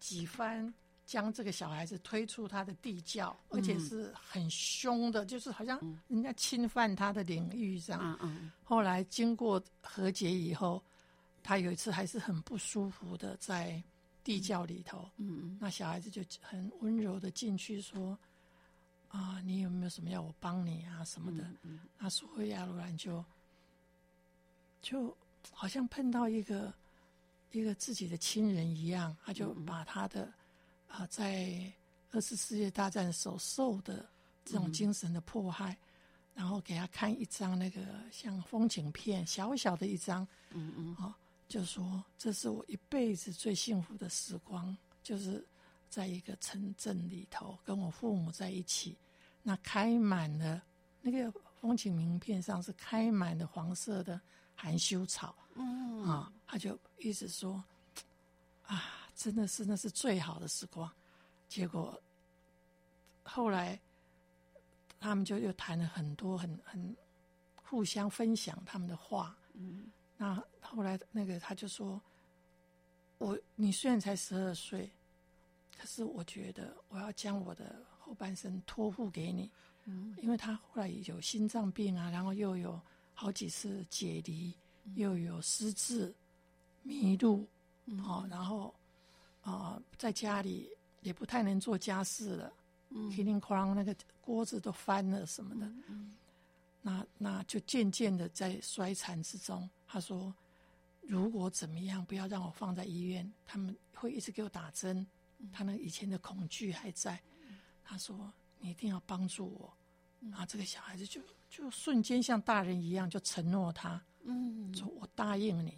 [0.00, 0.72] 几番
[1.04, 8.02] 将这个小孩子推出他的地窖，而且是很凶的，就是好像人家侵犯他的领域这样。
[8.02, 10.82] 嗯嗯后来经过和解以后，
[11.46, 13.80] 他有一次还是很不舒服的在
[14.24, 15.42] 地窖里头，嗯。
[15.42, 18.18] 嗯那小孩子就很温柔的进去说
[19.08, 23.24] ：“啊，你有没有什么要我帮你啊什么的？”嗯那苏菲亚罗兰就
[24.82, 25.16] 就
[25.52, 26.74] 好像碰到一个
[27.52, 30.28] 一个自己的亲人一样，他就把他的
[30.88, 31.72] 啊、在
[32.10, 34.08] 二次世界大战所受的
[34.44, 35.76] 这种精神的迫害，
[36.34, 40.94] 然后给他看一张那个像风景片，小小的一张，嗯嗯。
[40.96, 41.16] 啊、
[41.48, 45.46] 就说这是我一辈子最幸福的时光，就是
[45.88, 48.96] 在一个城镇里头跟我父母在一起，
[49.42, 50.62] 那开满了
[51.00, 54.20] 那个风景名片上是开满了黄色的
[54.54, 56.02] 含羞草，嗯。
[56.02, 57.62] 啊，他就一直说
[58.66, 60.88] 啊，真的是那是最好的时光。
[61.48, 62.00] 结果
[63.24, 63.80] 后来
[65.00, 66.96] 他们就又谈了很多很很
[67.62, 72.00] 互相分享他们的话，嗯，那后来那个他就说，
[73.18, 74.90] 我你虽然才十二岁，
[75.78, 79.50] 可是我觉得我要将我的后半生托付给你。
[79.84, 82.80] 嗯，因为他后来有心脏病啊，然后又有
[83.14, 84.52] 好几次解离，
[84.96, 86.12] 又有失智、
[86.82, 87.46] 迷路，
[88.04, 88.74] 哦，然后
[89.42, 90.68] 啊，在家里
[91.02, 92.52] 也不太能做家事了，
[92.88, 96.16] 嗯，叮铃哐啷那个锅子都翻了什么的，嗯，
[96.86, 99.68] 那那就渐渐的在衰残之中。
[99.86, 100.32] 他说，
[101.00, 105.06] 如果怎么样，不要让我放在医院，他们会一直给我打针，
[105.52, 107.20] 他那以前的恐惧还在。
[107.82, 108.32] 他说。
[108.58, 109.76] 你一定要帮助我，
[110.34, 110.46] 啊！
[110.46, 111.20] 这个小孩子就
[111.50, 115.74] 就瞬间像大人一样，就承诺他，嗯，说我答应你。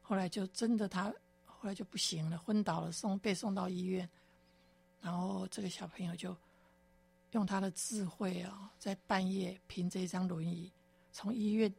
[0.00, 1.12] 后来就真的他
[1.44, 4.08] 后来就不行了，昏倒了，送被送到医院。
[5.00, 6.34] 然后这个小朋友就
[7.34, 10.72] 用他的智慧啊，在半夜凭着一张轮椅
[11.12, 11.72] 从医院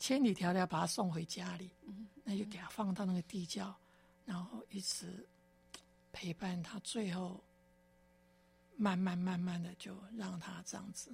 [0.00, 1.70] 千里迢迢把他送回家里，
[2.24, 3.72] 那就给他放到那个地窖，
[4.24, 5.26] 然后一直
[6.12, 7.40] 陪伴他，最后。
[8.74, 11.12] 慢慢慢慢的就让他这样子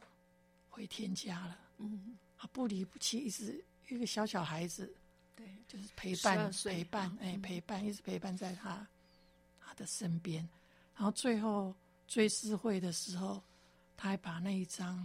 [0.70, 1.59] 回天家了。
[1.78, 4.91] 嗯，啊不离不弃，一直一个小小孩子，
[5.34, 8.86] 对，就是陪伴陪伴，哎，陪伴一直陪伴在他
[9.61, 10.49] 他的身边。
[10.95, 11.74] 然后最后
[12.07, 13.43] 追思会的时候，
[13.99, 15.05] 他还把那一张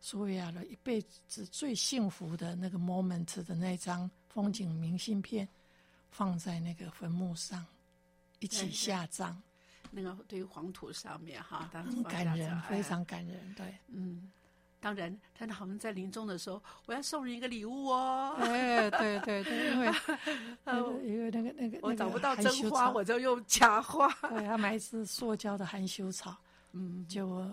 [0.00, 5.48] 苏维亚的一辈子最幸福的那个 moment 的那张风景明信片
[6.10, 7.64] 放在那个坟墓上，
[8.38, 9.40] 一起下葬。
[9.90, 13.54] 那个对于黄土上面哈，很感人，非常感人。
[13.56, 14.30] 对，嗯，
[14.78, 18.36] 当然，他好像在临终的时候，我要送你一个礼物哦。
[18.38, 19.90] 哎，对对对，因为
[21.08, 24.06] 因为那个那个我找不到真花，我就用假花。
[24.28, 26.36] 对，他买一支塑胶的含羞草，
[26.72, 27.50] 嗯，就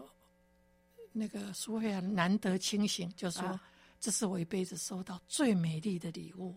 [1.18, 3.58] 那个苏菲亚难得清醒，就说
[4.02, 6.54] 这是我一辈子收到最美丽的礼物。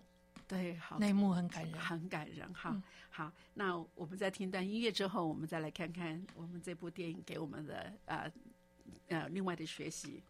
[0.48, 2.82] 对，好，那一幕很感人，很感人哈。
[3.08, 8.32] 好，那我们在听段音乐之后，我们再来看看我们这部电影给我们的呃
[9.08, 10.22] 呃另外的学习。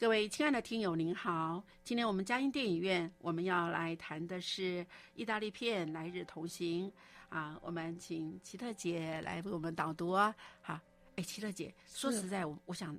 [0.00, 1.60] 各位亲爱的听友，您好！
[1.82, 6.88] 今天我们嘉音电影院我们要来谈的是意大利片《来日同行》
[7.28, 10.32] 啊，我们请奇特姐来为我们导读啊。
[10.60, 10.78] 好，
[11.16, 12.96] 哎，奇特姐，说实在，我我想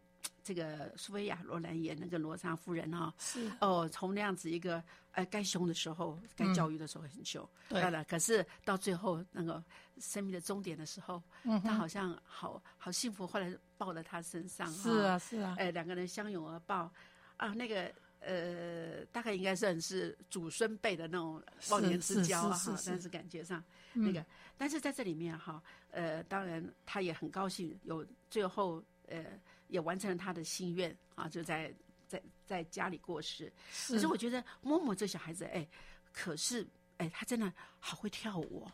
[0.50, 3.52] 这个苏菲亚·罗兰演那个罗莎夫人哈，是。
[3.62, 7.88] 哦，从那样子一个呃该凶的时候，该教育的时候很凶，对。
[7.88, 9.64] 了，可是到最后那个
[10.00, 11.70] 生命的终点的时候，嗯哼。
[11.70, 15.10] 他好像好好幸福，后来抱在他身上，是哈。
[15.10, 16.91] 啊是啊，哎，两个人相拥而抱，
[17.38, 21.39] 啊，那个呃，大概应该算是祖孙辈的那种
[21.70, 22.84] 忘年之交啊，哈，是是是。
[22.86, 24.04] 是但是感觉上嗯。
[24.04, 24.26] 那个，
[24.58, 29.24] 但是在这里面哈，呃，当然他也很高兴，有最后呃
[29.70, 31.74] 也完成了他的心愿啊，就在
[32.08, 33.52] 在在家里过世。
[33.88, 35.66] 可是我觉得默默这小孩子，哎，
[36.12, 36.68] 可是
[36.98, 38.68] 哎，他真的好会跳舞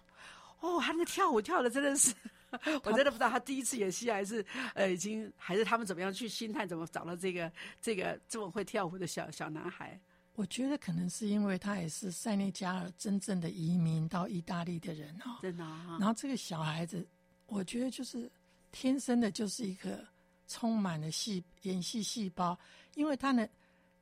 [0.60, 2.14] 哦，哦，他那个跳舞跳的真的是。
[2.84, 10.00] 我真的不知道他第一次演戏还是呃已经还是他们怎么样去心态怎么找到这个这个这么会跳舞的小小男孩。
[10.36, 17.06] 我觉得可能是因为他也是塞内加尔真正的移民到意大利的人哦，真的啊、然后这个小孩子，
[17.48, 18.32] 我觉得就是
[18.72, 20.06] 天生的就是一个
[20.48, 22.58] 充满了戏演戏细胞，
[22.96, 23.48] 因为他呢，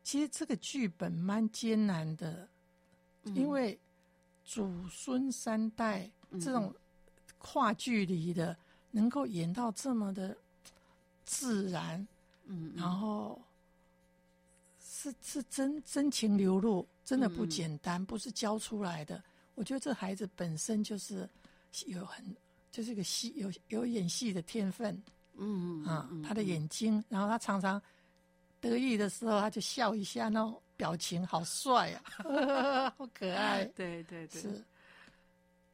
[0.03, 2.47] 其实这个剧本蛮艰难的，
[3.23, 3.35] 嗯。
[3.35, 3.77] 因为
[4.45, 6.09] 祖孙三代
[6.41, 6.73] 这种
[7.37, 8.55] 跨距离的，
[8.91, 10.35] 能够演到这么的
[11.23, 12.05] 自然，
[12.45, 13.41] 嗯，然后
[14.83, 19.23] 是是真真情流露，真的不嗯简单，不是教出来的。
[19.55, 21.29] 我觉得这孩子本身就是
[21.85, 22.25] 有很
[22.71, 25.01] 就是一个戏有有演戏的天分
[25.37, 27.81] 嗯啊，他的眼睛，然后他常常
[28.61, 33.65] 得意的时候，他就笑一下，那种表情好帅啊， 好可爱。
[33.75, 34.63] 对对对，是，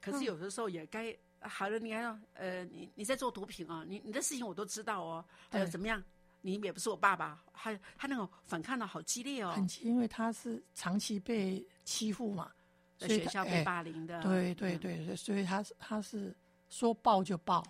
[0.01, 6.03] 可是有的时候也该好了，你看呃，你你在做毒品啊，你你的事情我都知道哦，还有怎么样？
[6.41, 12.49] 你也不是我爸爸，还他那种反抗的好激烈哦，很激因为他是长期被欺负嘛，
[12.97, 16.33] 在学校被哎霸凌的，对对嗯，对对，所以他是他是
[16.69, 17.61] 说爆就爆，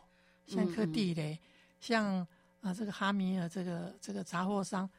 [0.46, 0.94] 像一颗嗯嗯。
[0.94, 1.40] 地雷，
[1.80, 2.26] 像
[2.62, 4.90] 啊这个哈米尔这个这个杂货商，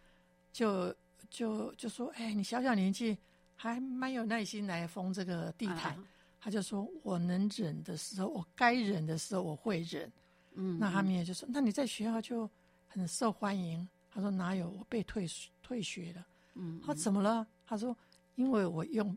[0.53, 0.95] 就
[1.29, 3.17] 就就说，哎，你小小年纪
[3.55, 6.05] 还蛮有耐心来封这个地毯，啊
[6.41, 10.11] 他就说我能忍的时候，我该忍的时候我会忍。
[10.55, 12.49] 嗯，那哈米尔就说，那你在学校就
[12.89, 13.87] 很受欢迎。
[14.11, 15.25] 他说哪有，我被退
[15.63, 16.27] 退学了。
[16.55, 17.47] 嗯，他怎么了？
[17.65, 17.97] 他说
[18.35, 19.17] 因为我用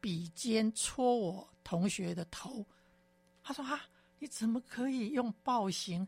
[0.00, 2.66] 笔尖戳我同学的头。
[3.42, 3.80] 他说啊，
[4.18, 6.06] 你怎么可以用暴行？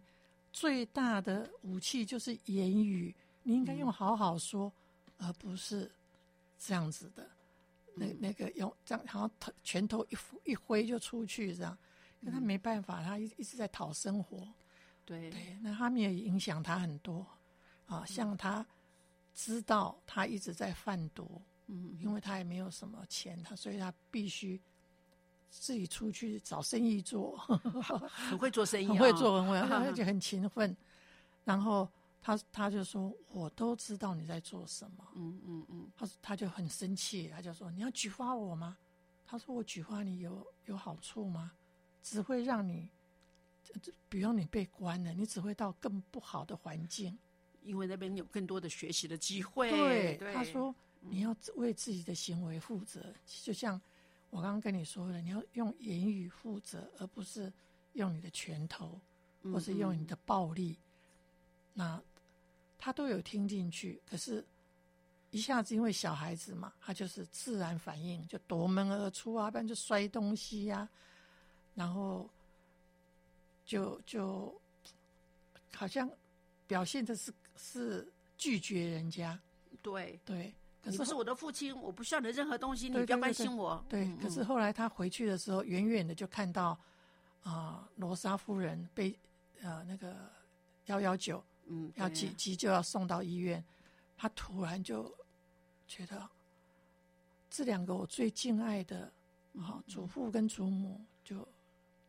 [0.52, 4.72] 最大的武器就是言语，你应该用好好说，
[5.18, 5.90] 而不是
[6.58, 7.28] 这样子的。
[7.94, 11.76] 那那个用这样，好像头拳头一挥一挥就出去这样。
[12.24, 14.46] 可他没办法，他一一直在讨生活。
[15.04, 17.26] 对对，那他们也影响他很多
[17.86, 18.64] 啊，像他
[19.34, 24.60] 知道他一直在贩毒，嗯，因为他也没有什么钱，他所以他必须
[25.50, 27.36] 自己出去找生意做，
[28.08, 30.74] 很会做生意、哦，很会做，很会， 而且很勤奋。
[31.44, 31.88] 然后
[32.22, 35.06] 他他就说：“我都知道你在做什么。
[35.16, 38.76] 嗯嗯嗯，”他他就很生气，他就说：“你要举发我吗？”
[39.26, 41.52] 他说：“我举发你有有好处吗？
[42.02, 42.88] 只会让你，
[43.62, 47.16] 这比如你被关了，你只会到更不好的环境。”
[47.62, 49.68] 因为那边有更多的学习的机会。
[49.70, 53.78] 对，对，他说你要为自己的行为负责，就像
[54.30, 57.52] 我刚刚跟你说了，你要用言语负责，而不是
[57.94, 59.00] 用你的拳头
[59.42, 60.78] 嗯或是用你的暴力。
[61.74, 62.00] 那
[62.78, 64.44] 他都有听进去，可是
[65.30, 70.88] 一下子因为小孩子嘛，他就是自然反应，就夺门而出啊，不然就摔东西呀、
[71.74, 72.28] 然后
[73.64, 74.60] 就就
[75.74, 76.10] 好像
[76.66, 79.38] 表现的是是拒绝人家，
[79.82, 80.54] 对，对。
[80.82, 83.84] 可是你不是我的父亲，我不需要你的任何东西，你不要关对对对心我。
[83.88, 86.78] 对，嗯可是后来他回去的时候，远远的就看到
[87.42, 89.16] 啊，罗莎夫人被
[89.60, 90.30] 呃那个
[90.86, 93.62] 幺幺九嗯，要对急急救要送到医院，
[94.16, 95.14] 他突然就
[95.86, 96.28] 觉得
[97.50, 99.12] 这两个我最敬爱的
[99.52, 101.46] 嗯啊祖父跟祖母，就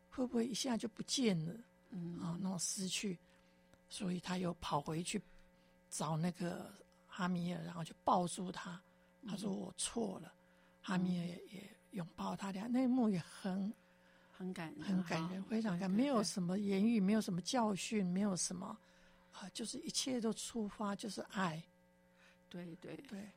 [0.09, 1.53] 会不会一下就不见了？
[1.89, 3.19] 嗯啊，那种失去，
[3.89, 5.22] 所以他又跑回去
[5.89, 6.72] 找那个
[7.22, 8.82] 哈米尔，然后就抱住他。
[9.28, 10.34] 他说：“我错了。”
[10.82, 13.72] 哈米尔也也拥抱他俩，那一幕也很
[14.32, 18.76] 很感人，很感人，非常感，没有什么言语，没有什么教训，没有什么
[19.34, 21.61] 啊，就是一切都出发就是爱。
[22.49, 23.30] 对对，对，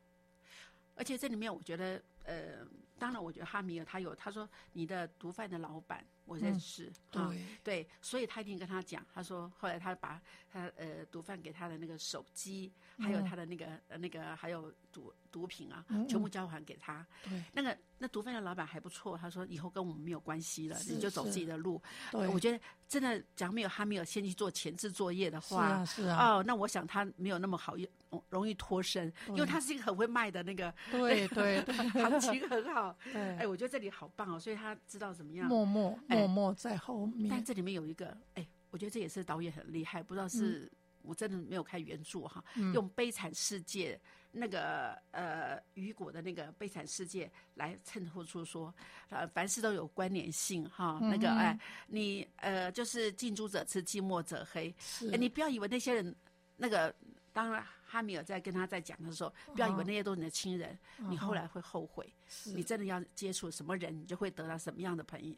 [0.94, 2.66] 而且这里面我觉得呃，
[2.98, 7.40] 当然，我觉得哈米尔他有他说你的毒贩的老板我认识，啊对。
[7.62, 10.20] 对，所以他一定跟他讲，他说后来他把
[10.50, 17.04] 他呃毒贩给他的那个手机，还有他的那个、呃那个还有毒毒品啊，嗯全部交还给他。
[17.24, 17.42] 对。
[17.52, 21.82] 那个那毒贩的老板还不错，他说以后跟我们没有关系了，你就走自己的路。
[22.12, 27.74] 对，我觉得真的，假如没有哈米尔先去做前置作业的是话，啊是啊，哦，那我想他没有那么好
[28.10, 31.74] 容容易脱身，因为他是一个很会卖的那个，对对对。
[32.00, 32.96] 行情很好。
[33.12, 35.48] 对，哎，我觉得这里好棒哦，所以他知道怎么样。
[35.48, 36.18] 默默哎。
[36.18, 37.28] 默默在后面。
[37.28, 40.70] 但，这里面有一个，哎，我觉得这也是导演很厉害，不知道是、
[41.04, 43.94] 我真的没有看原著哈，嗯用《悲惨世界》
[44.32, 48.74] 那个呃雨果的那个《悲惨世界》来衬托出说，
[49.08, 50.98] 呃，凡事都有关联性哈。
[51.00, 54.74] 那个嗯哎，你呃就是近朱者赤，近墨者黑。
[54.78, 56.14] 是哎，你不要以为那些人
[56.56, 56.94] 那个。
[57.34, 60.76] 当然，哈米尔在跟他在讲的时候，不要以为那些都是你的亲人，
[61.08, 62.12] 你后来会后悔。
[62.46, 65.32] 你真的要接触什么人，你就会得到什么样的朋友，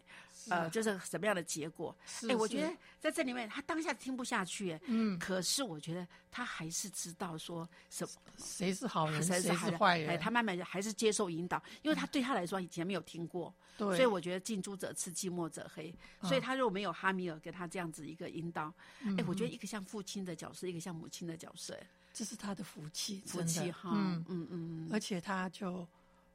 [0.49, 1.95] 呃，就是什么样的结果。
[2.27, 15.95] 哎，我是觉得在这里面，他当下听不下去，哎嗯，可是我觉得他还是知道说什么谁是好人，谁谁是坏人，哎他慢慢地还是接受引导，因为他对他来说以前没有听过，对，所以我觉得近朱者赤，近墨者黑。
[16.23, 21.87] 所以嗯他如果没有哈米尔给他这样子一个引导，嗯哎，我觉得一个像父亲的角色，一个像母亲的角色，哎
[22.17, 24.25] 这是他的福气，福气哈，嗯。
[24.27, 25.87] 嗯嗯而且他就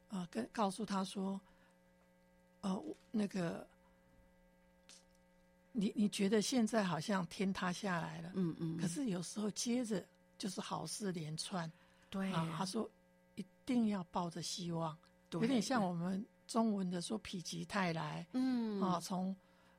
[0.09, 1.41] 呃跟告诉他说，
[2.61, 3.65] 呃，那个
[5.71, 10.05] 你你觉得现在好像天塌下来了，嗯嗯，可是有时候接着
[10.38, 11.69] 就是好事连串
[12.11, 12.32] 对。
[12.32, 12.53] 啊。
[12.55, 12.88] 他说
[13.34, 14.95] 一定要抱着希望，
[15.32, 15.41] 对。
[15.41, 18.79] 有点像我们中文的说否极泰来嗯。
[18.79, 19.36] 啊，从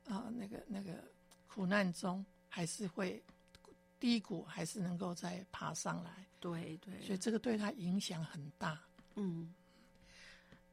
[0.09, 1.05] 啊那个那个
[1.46, 3.22] 苦难中还是会
[4.03, 8.76] 低谷，还是能够再爬上来，对对，所以这个对他影响很大。
[9.14, 9.55] 嗯，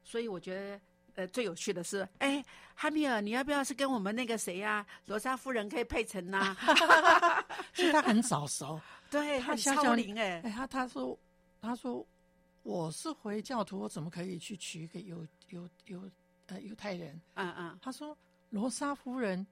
[0.02, 0.80] 所以我觉得，
[1.14, 6.56] 呃，最有趣的是，哎，哈米尔，你要不要是跟我们那个谁呀、罗莎夫人可以配成呐、
[7.72, 8.80] 所以他很早熟。
[9.08, 11.16] 对，他小小龄哎，哎，他他说
[11.60, 12.04] 他说
[12.64, 16.10] 我是回教徒，我怎么可以去娶一个犹犹犹
[16.46, 17.20] 呃犹太人？
[17.34, 18.18] 嗯嗯，他说
[18.48, 19.46] 罗莎夫人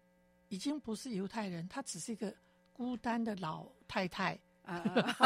[0.48, 2.34] 已经不是犹太人，她只是一个
[2.78, 4.38] 孤单的老太太。
[4.62, 4.80] 啊，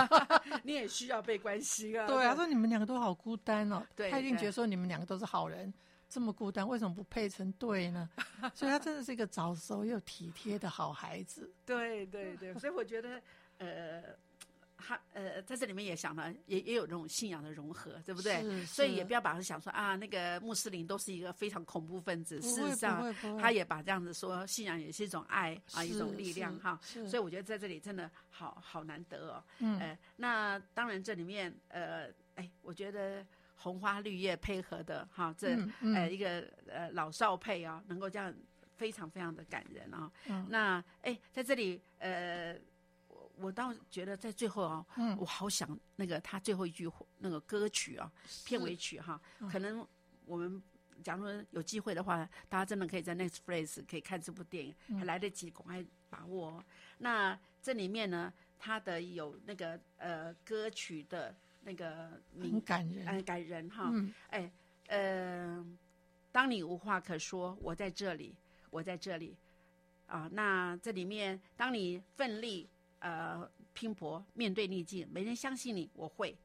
[0.65, 2.07] 你也需要被关心啊。
[2.09, 3.85] 对啊，他说你们两个都好孤单哦。
[4.11, 5.73] 他一定觉得说你们两个都是好人，
[6.09, 8.09] 这么孤单，为什么不配成对呢？
[8.55, 11.53] 所以他真的是一个早熟又体贴的好孩子。
[11.67, 13.21] 对对对，所以我觉得，
[13.59, 14.03] 呃。
[14.83, 18.43] 他呃，在这里面也想了，也也有这种信仰的融合，对不对？
[18.43, 22.41] 是所以也不要把他想说啊，那个穆斯林都是一个非常恐怖分子。
[22.43, 26.79] 事实上他也把这样子说，信仰也是一种爱啊，一种力量哈。
[26.83, 29.45] 所以我觉得在这里真的好好难得哦。
[29.61, 33.25] 嗯呃，那当然这里面呃，哎，我觉得
[33.55, 38.35] 红花绿叶配合的哈，这、嗯嗯呃一个呃老少配啊、能够这样
[38.77, 42.59] 非常非常的感人啊、嗯那哎，在这里呃。
[43.43, 48.11] 我我倒觉得在最后啊、嗯我好想那个他最后一句那个歌曲啊，
[48.45, 49.87] 片尾曲哈、嗯可能
[50.25, 50.63] 我们
[51.03, 56.65] 假如说有机会的话，大家真的可以在 Netflix 可以看这部电影，嗯还来得及，赶快把握、哦。
[56.99, 63.07] 那这里面呢，它的有那个呃歌曲的那个很名感人。
[63.07, 64.53] 呃感人哈，嗯哎
[64.87, 65.65] 呃，
[66.31, 68.37] 当你无话可说，我在这里，
[68.71, 69.37] 我在这里
[70.07, 70.29] 啊。
[70.33, 72.69] 那这里面，当你奋力
[73.03, 76.37] 呃拼搏，面对逆境，没人相信你，我会。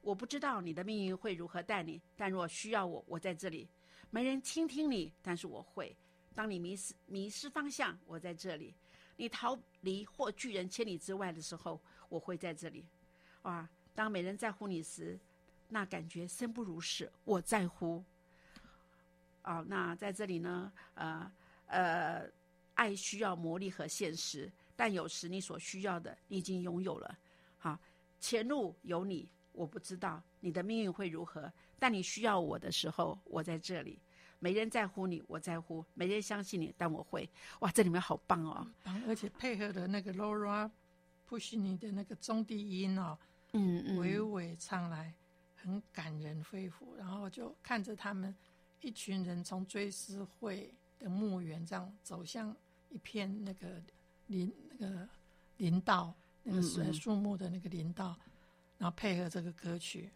[0.00, 3.68] 我不知道你的命运会如何待你，但若需要我，我在这里。
[4.10, 5.94] 没人倾听你，但是我会。
[6.34, 8.72] 当你迷失迷失方向，我在这里；
[9.16, 12.84] 你逃离或拒人千里之外的时候，我会在这里。
[13.42, 13.68] 哇！
[13.94, 15.18] 当没人在乎你时，
[15.68, 18.02] 那感觉生不如死，我在乎。
[19.42, 21.32] 哦，那在这里呢，呃
[21.66, 22.30] 呃，
[22.74, 27.18] 爱需要磨砺和现实，但有时你所需要的，你已经拥有了。
[27.58, 27.76] 好，
[28.20, 33.98] 前路有你，我不知道你的命运会如何，但你需要我的时候，我在这里。
[34.38, 37.28] 没人在乎你，我在乎；没人相信你，但我会。
[37.58, 38.64] 哇，这里面好棒哦！
[38.84, 40.70] 棒而且配合的那个 Laura
[41.28, 43.18] Pushini 的那个中低音哦，
[43.54, 45.12] 嗯嗯，娓娓唱来，
[45.56, 46.94] 很感人肺腑。
[46.96, 48.32] 然后就看着他们
[48.80, 52.56] 一群人从追思会的墓园这样走向
[52.90, 53.82] 一片那个
[54.28, 55.08] 林那个
[55.56, 58.16] 林道，那个树树木的那个林道，
[58.78, 60.10] 然后配合这个歌曲，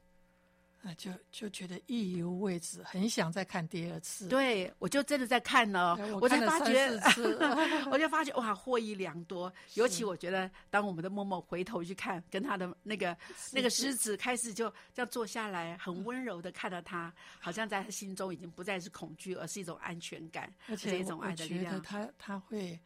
[0.82, 4.28] 啊，就就觉得意犹未止，很想再看第二次。
[4.28, 6.88] 对，我就真的在看呢，我才发觉，
[7.90, 9.52] 我就发觉哇，获益良多。
[9.74, 13.16] 尤其我觉得，当我们的默默回头去看，跟他的那个
[13.52, 21.80] 那个狮子开始就这样坐下来，很温柔的看着他，好像在他心中已经不再是恐惧，而是一种安全感，而且一种爱的力量。
[21.82, 22.78] 他他会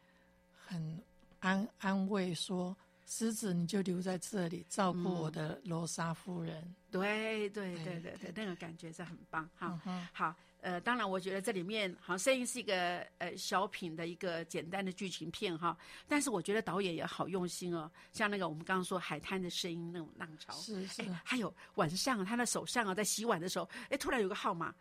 [0.67, 1.01] 很
[1.39, 2.75] 安安慰说。
[3.09, 6.75] 狮子，你就留在这里照顾我的罗莎夫人。
[6.91, 9.79] 对对对对对，那个感觉是很棒哈。
[10.11, 17.89] 好，呃，当然，我觉得这里面好像声音是一个呃小品的一个简单的剧情片哈，但是我觉得导演也好用心哦。
[18.11, 24.75] 像那个我们刚刚说海滩的声音那种浪潮，是是，还有晚上他的手上啊在洗碗的时候，哎，突然有个号码。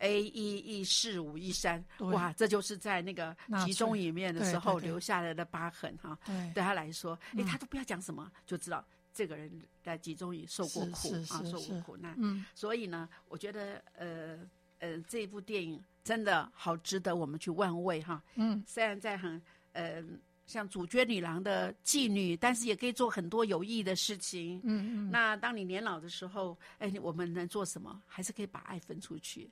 [0.00, 6.18] A 一一四五一三，哇，这就是在那个集中营里面的时候留下来的疤痕哈。
[6.54, 8.82] 对他来说，哎，他都不要讲什么，就知道
[9.12, 9.50] 这个人
[9.82, 12.14] 在集中营受过苦啊，受过苦难。
[12.18, 14.38] 嗯，所以呢，我觉得呃
[14.78, 18.22] 呃，这一部电影真的好值得我们去玩味哈。
[18.36, 19.40] 嗯，虽然在很
[19.72, 20.02] 呃
[20.46, 24.58] 像主角女郎的妓女，但是也可以做很多有意义的事情。
[24.64, 25.10] 嗯嗯。
[25.10, 28.00] 那当你年老的时候，哎，我们能做什么？
[28.06, 29.50] 还是可以把爱分出去。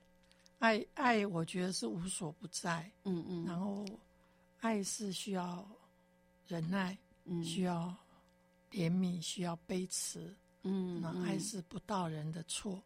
[0.59, 2.89] 爱爱，我觉得是无所不在。
[3.03, 3.45] 嗯嗯。
[3.45, 3.85] 然后，
[4.59, 5.65] 爱是需要
[6.47, 7.95] 忍耐，嗯，需要
[8.71, 10.35] 怜悯，需要悲慈。
[10.63, 10.99] 嗯。
[11.01, 12.81] 那爱是不到人的错，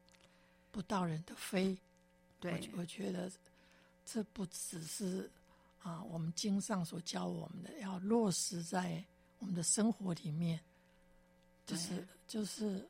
[0.71, 1.77] 不到人的非。
[2.39, 2.69] 对。
[2.77, 3.31] 我觉得
[4.05, 5.29] 这不只是
[5.81, 9.03] 啊，我们经上所教我们的，要落实在
[9.39, 10.59] 我们的生活里面。
[11.65, 12.87] 就是就是，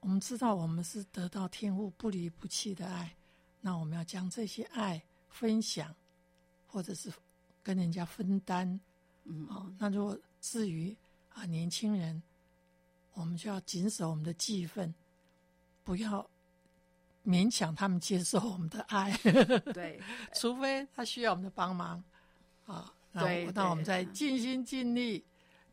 [0.00, 3.16] 我们知道我们是得到天父不离不弃的爱。
[3.60, 5.94] 那我们要将这些爱分享，
[6.66, 7.12] 或者是
[7.62, 8.80] 跟人家分担，
[9.24, 10.96] 嗯，哦，那如果至于
[11.34, 12.22] 啊年轻人，
[13.12, 14.94] 我们就要谨守我们的气分，
[15.84, 16.28] 不要
[17.24, 19.12] 勉强他们接受我们的爱，
[19.74, 20.00] 对，
[20.34, 22.02] 除非他需要我们的帮忙，
[22.66, 25.22] 啊，对，那我们再尽心尽力、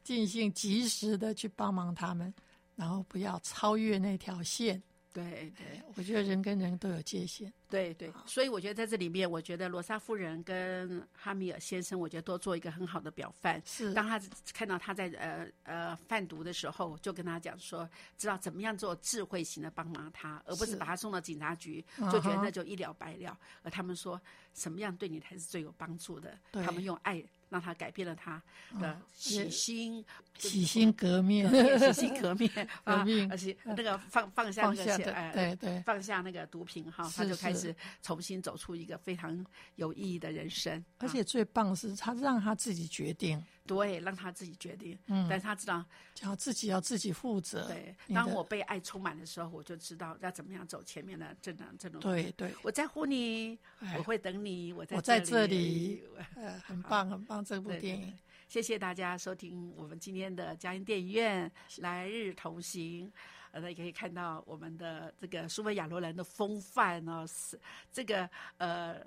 [0.04, 2.34] 尽心及时的去帮忙他们，
[2.76, 4.82] 然后不要超越那条线。
[5.18, 7.52] 对对，我觉得人跟人都有界限。
[7.68, 13.60] 对对，所以我觉得在这里面，我觉得罗莎夫人跟哈米尔先生，我觉得都做一个很好的表范。
[13.66, 14.22] 是，当他
[14.54, 23.36] 看到他在呃呃贩毒的时候，就跟他讲说，知道怎么样做智慧型的帮忙他，而不是把他送到警察局，就觉得那就一了百了。
[23.64, 24.22] 而他们说，
[24.54, 26.38] 什么样对你才是最有帮助的？
[26.52, 27.24] 他们用爱。
[27.50, 28.42] 让他改变了他
[28.80, 30.04] 的洗心，
[30.38, 31.50] 洗心革面，
[31.94, 32.50] 洗心革面，
[32.84, 39.46] 革命，而且那个放放下那个哎，对对，放下那个毒品哈，他就开始重新走出一个非常
[39.76, 40.84] 有意义的人生。
[40.98, 43.44] 而且最棒是他让他自己决定。
[43.66, 44.98] 对，让他自己决定。
[45.08, 45.84] 嗯，但是他知道，
[46.22, 47.68] 要自己要自己负责。
[47.68, 52.00] 对，当我被爱充满的时候，我就知道要怎么样走前面的这种这种。
[52.00, 53.60] 对对，我在乎你，
[53.98, 56.02] 我会等你，我在我在这里。
[56.36, 58.14] 呃，很棒很棒，这部电影。
[58.48, 63.08] 谢谢大家收听我们今天的嘉音电影院《来日同行》。
[63.52, 67.60] 呃，大家可以看到我们的这个苏菲亚罗兰的风范哦，是
[67.92, 69.06] 这个呃。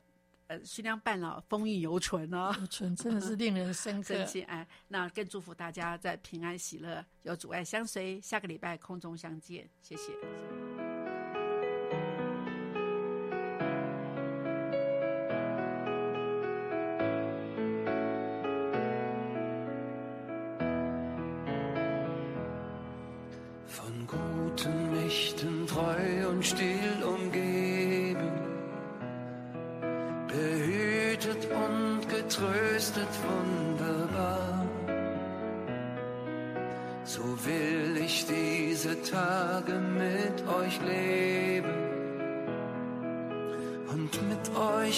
[0.50, 4.12] 呃，徐娘伴老，风韵犹存哦，犹存真的是令人深刻。
[4.48, 8.20] 哎，那更祝福大家在平安喜乐，有阻碍相随。
[8.20, 10.89] 下个礼拜空中相见，谢谢。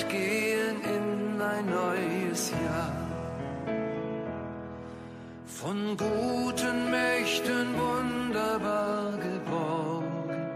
[0.00, 3.02] Gehen in ein neues Jahr.
[5.44, 10.46] Von guten Mächten wunderbar geborgen,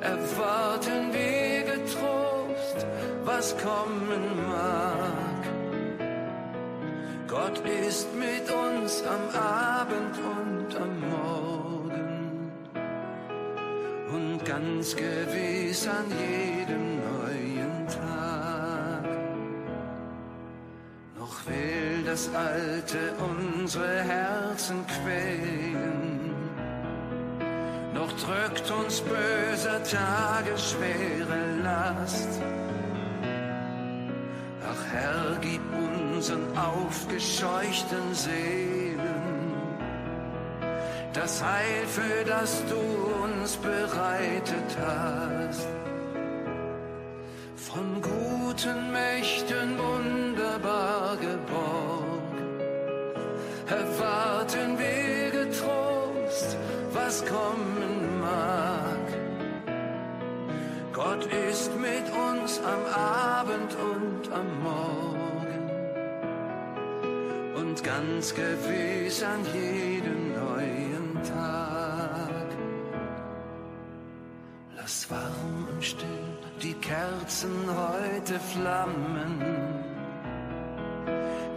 [0.00, 2.86] erwarten wir getrost,
[3.24, 5.42] was kommen mag.
[7.26, 12.52] Gott ist mit uns am Abend und am Morgen
[14.14, 16.99] und ganz gewiss an jedem
[21.46, 26.34] Will das Alte unsere Herzen quälen,
[27.94, 32.40] noch drückt uns böser Tage schwere Last.
[34.62, 38.80] Ach Herr, gib unseren aufgescheuchten Seelen
[41.12, 45.89] das Heil, für das du uns bereitet hast.
[61.30, 65.70] Ist mit uns am Abend und am Morgen
[67.54, 72.46] und ganz gewiss an jedem neuen Tag.
[74.76, 76.08] Lass warm und still
[76.62, 79.40] die Kerzen heute flammen,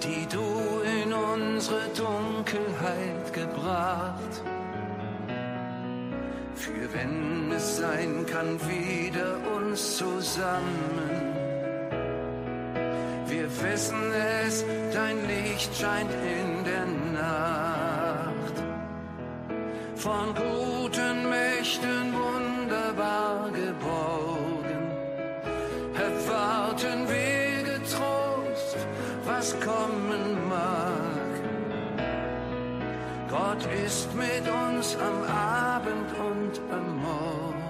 [0.03, 4.43] die du in unsere Dunkelheit gebracht.
[6.63, 11.11] Für wenn es sein kann, wieder uns zusammen.
[13.27, 14.01] Wir wissen
[14.45, 16.85] es, dein Licht scheint in der
[17.21, 18.55] Nacht.
[19.97, 24.85] Von guten Mächten wunderbar geborgen,
[25.95, 28.77] erwarten wir getrost,
[29.25, 31.02] was kommen mag.
[33.33, 37.63] Gott ist mit uns am Abend und am Morgen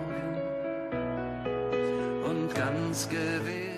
[2.26, 3.73] und ganz gewiss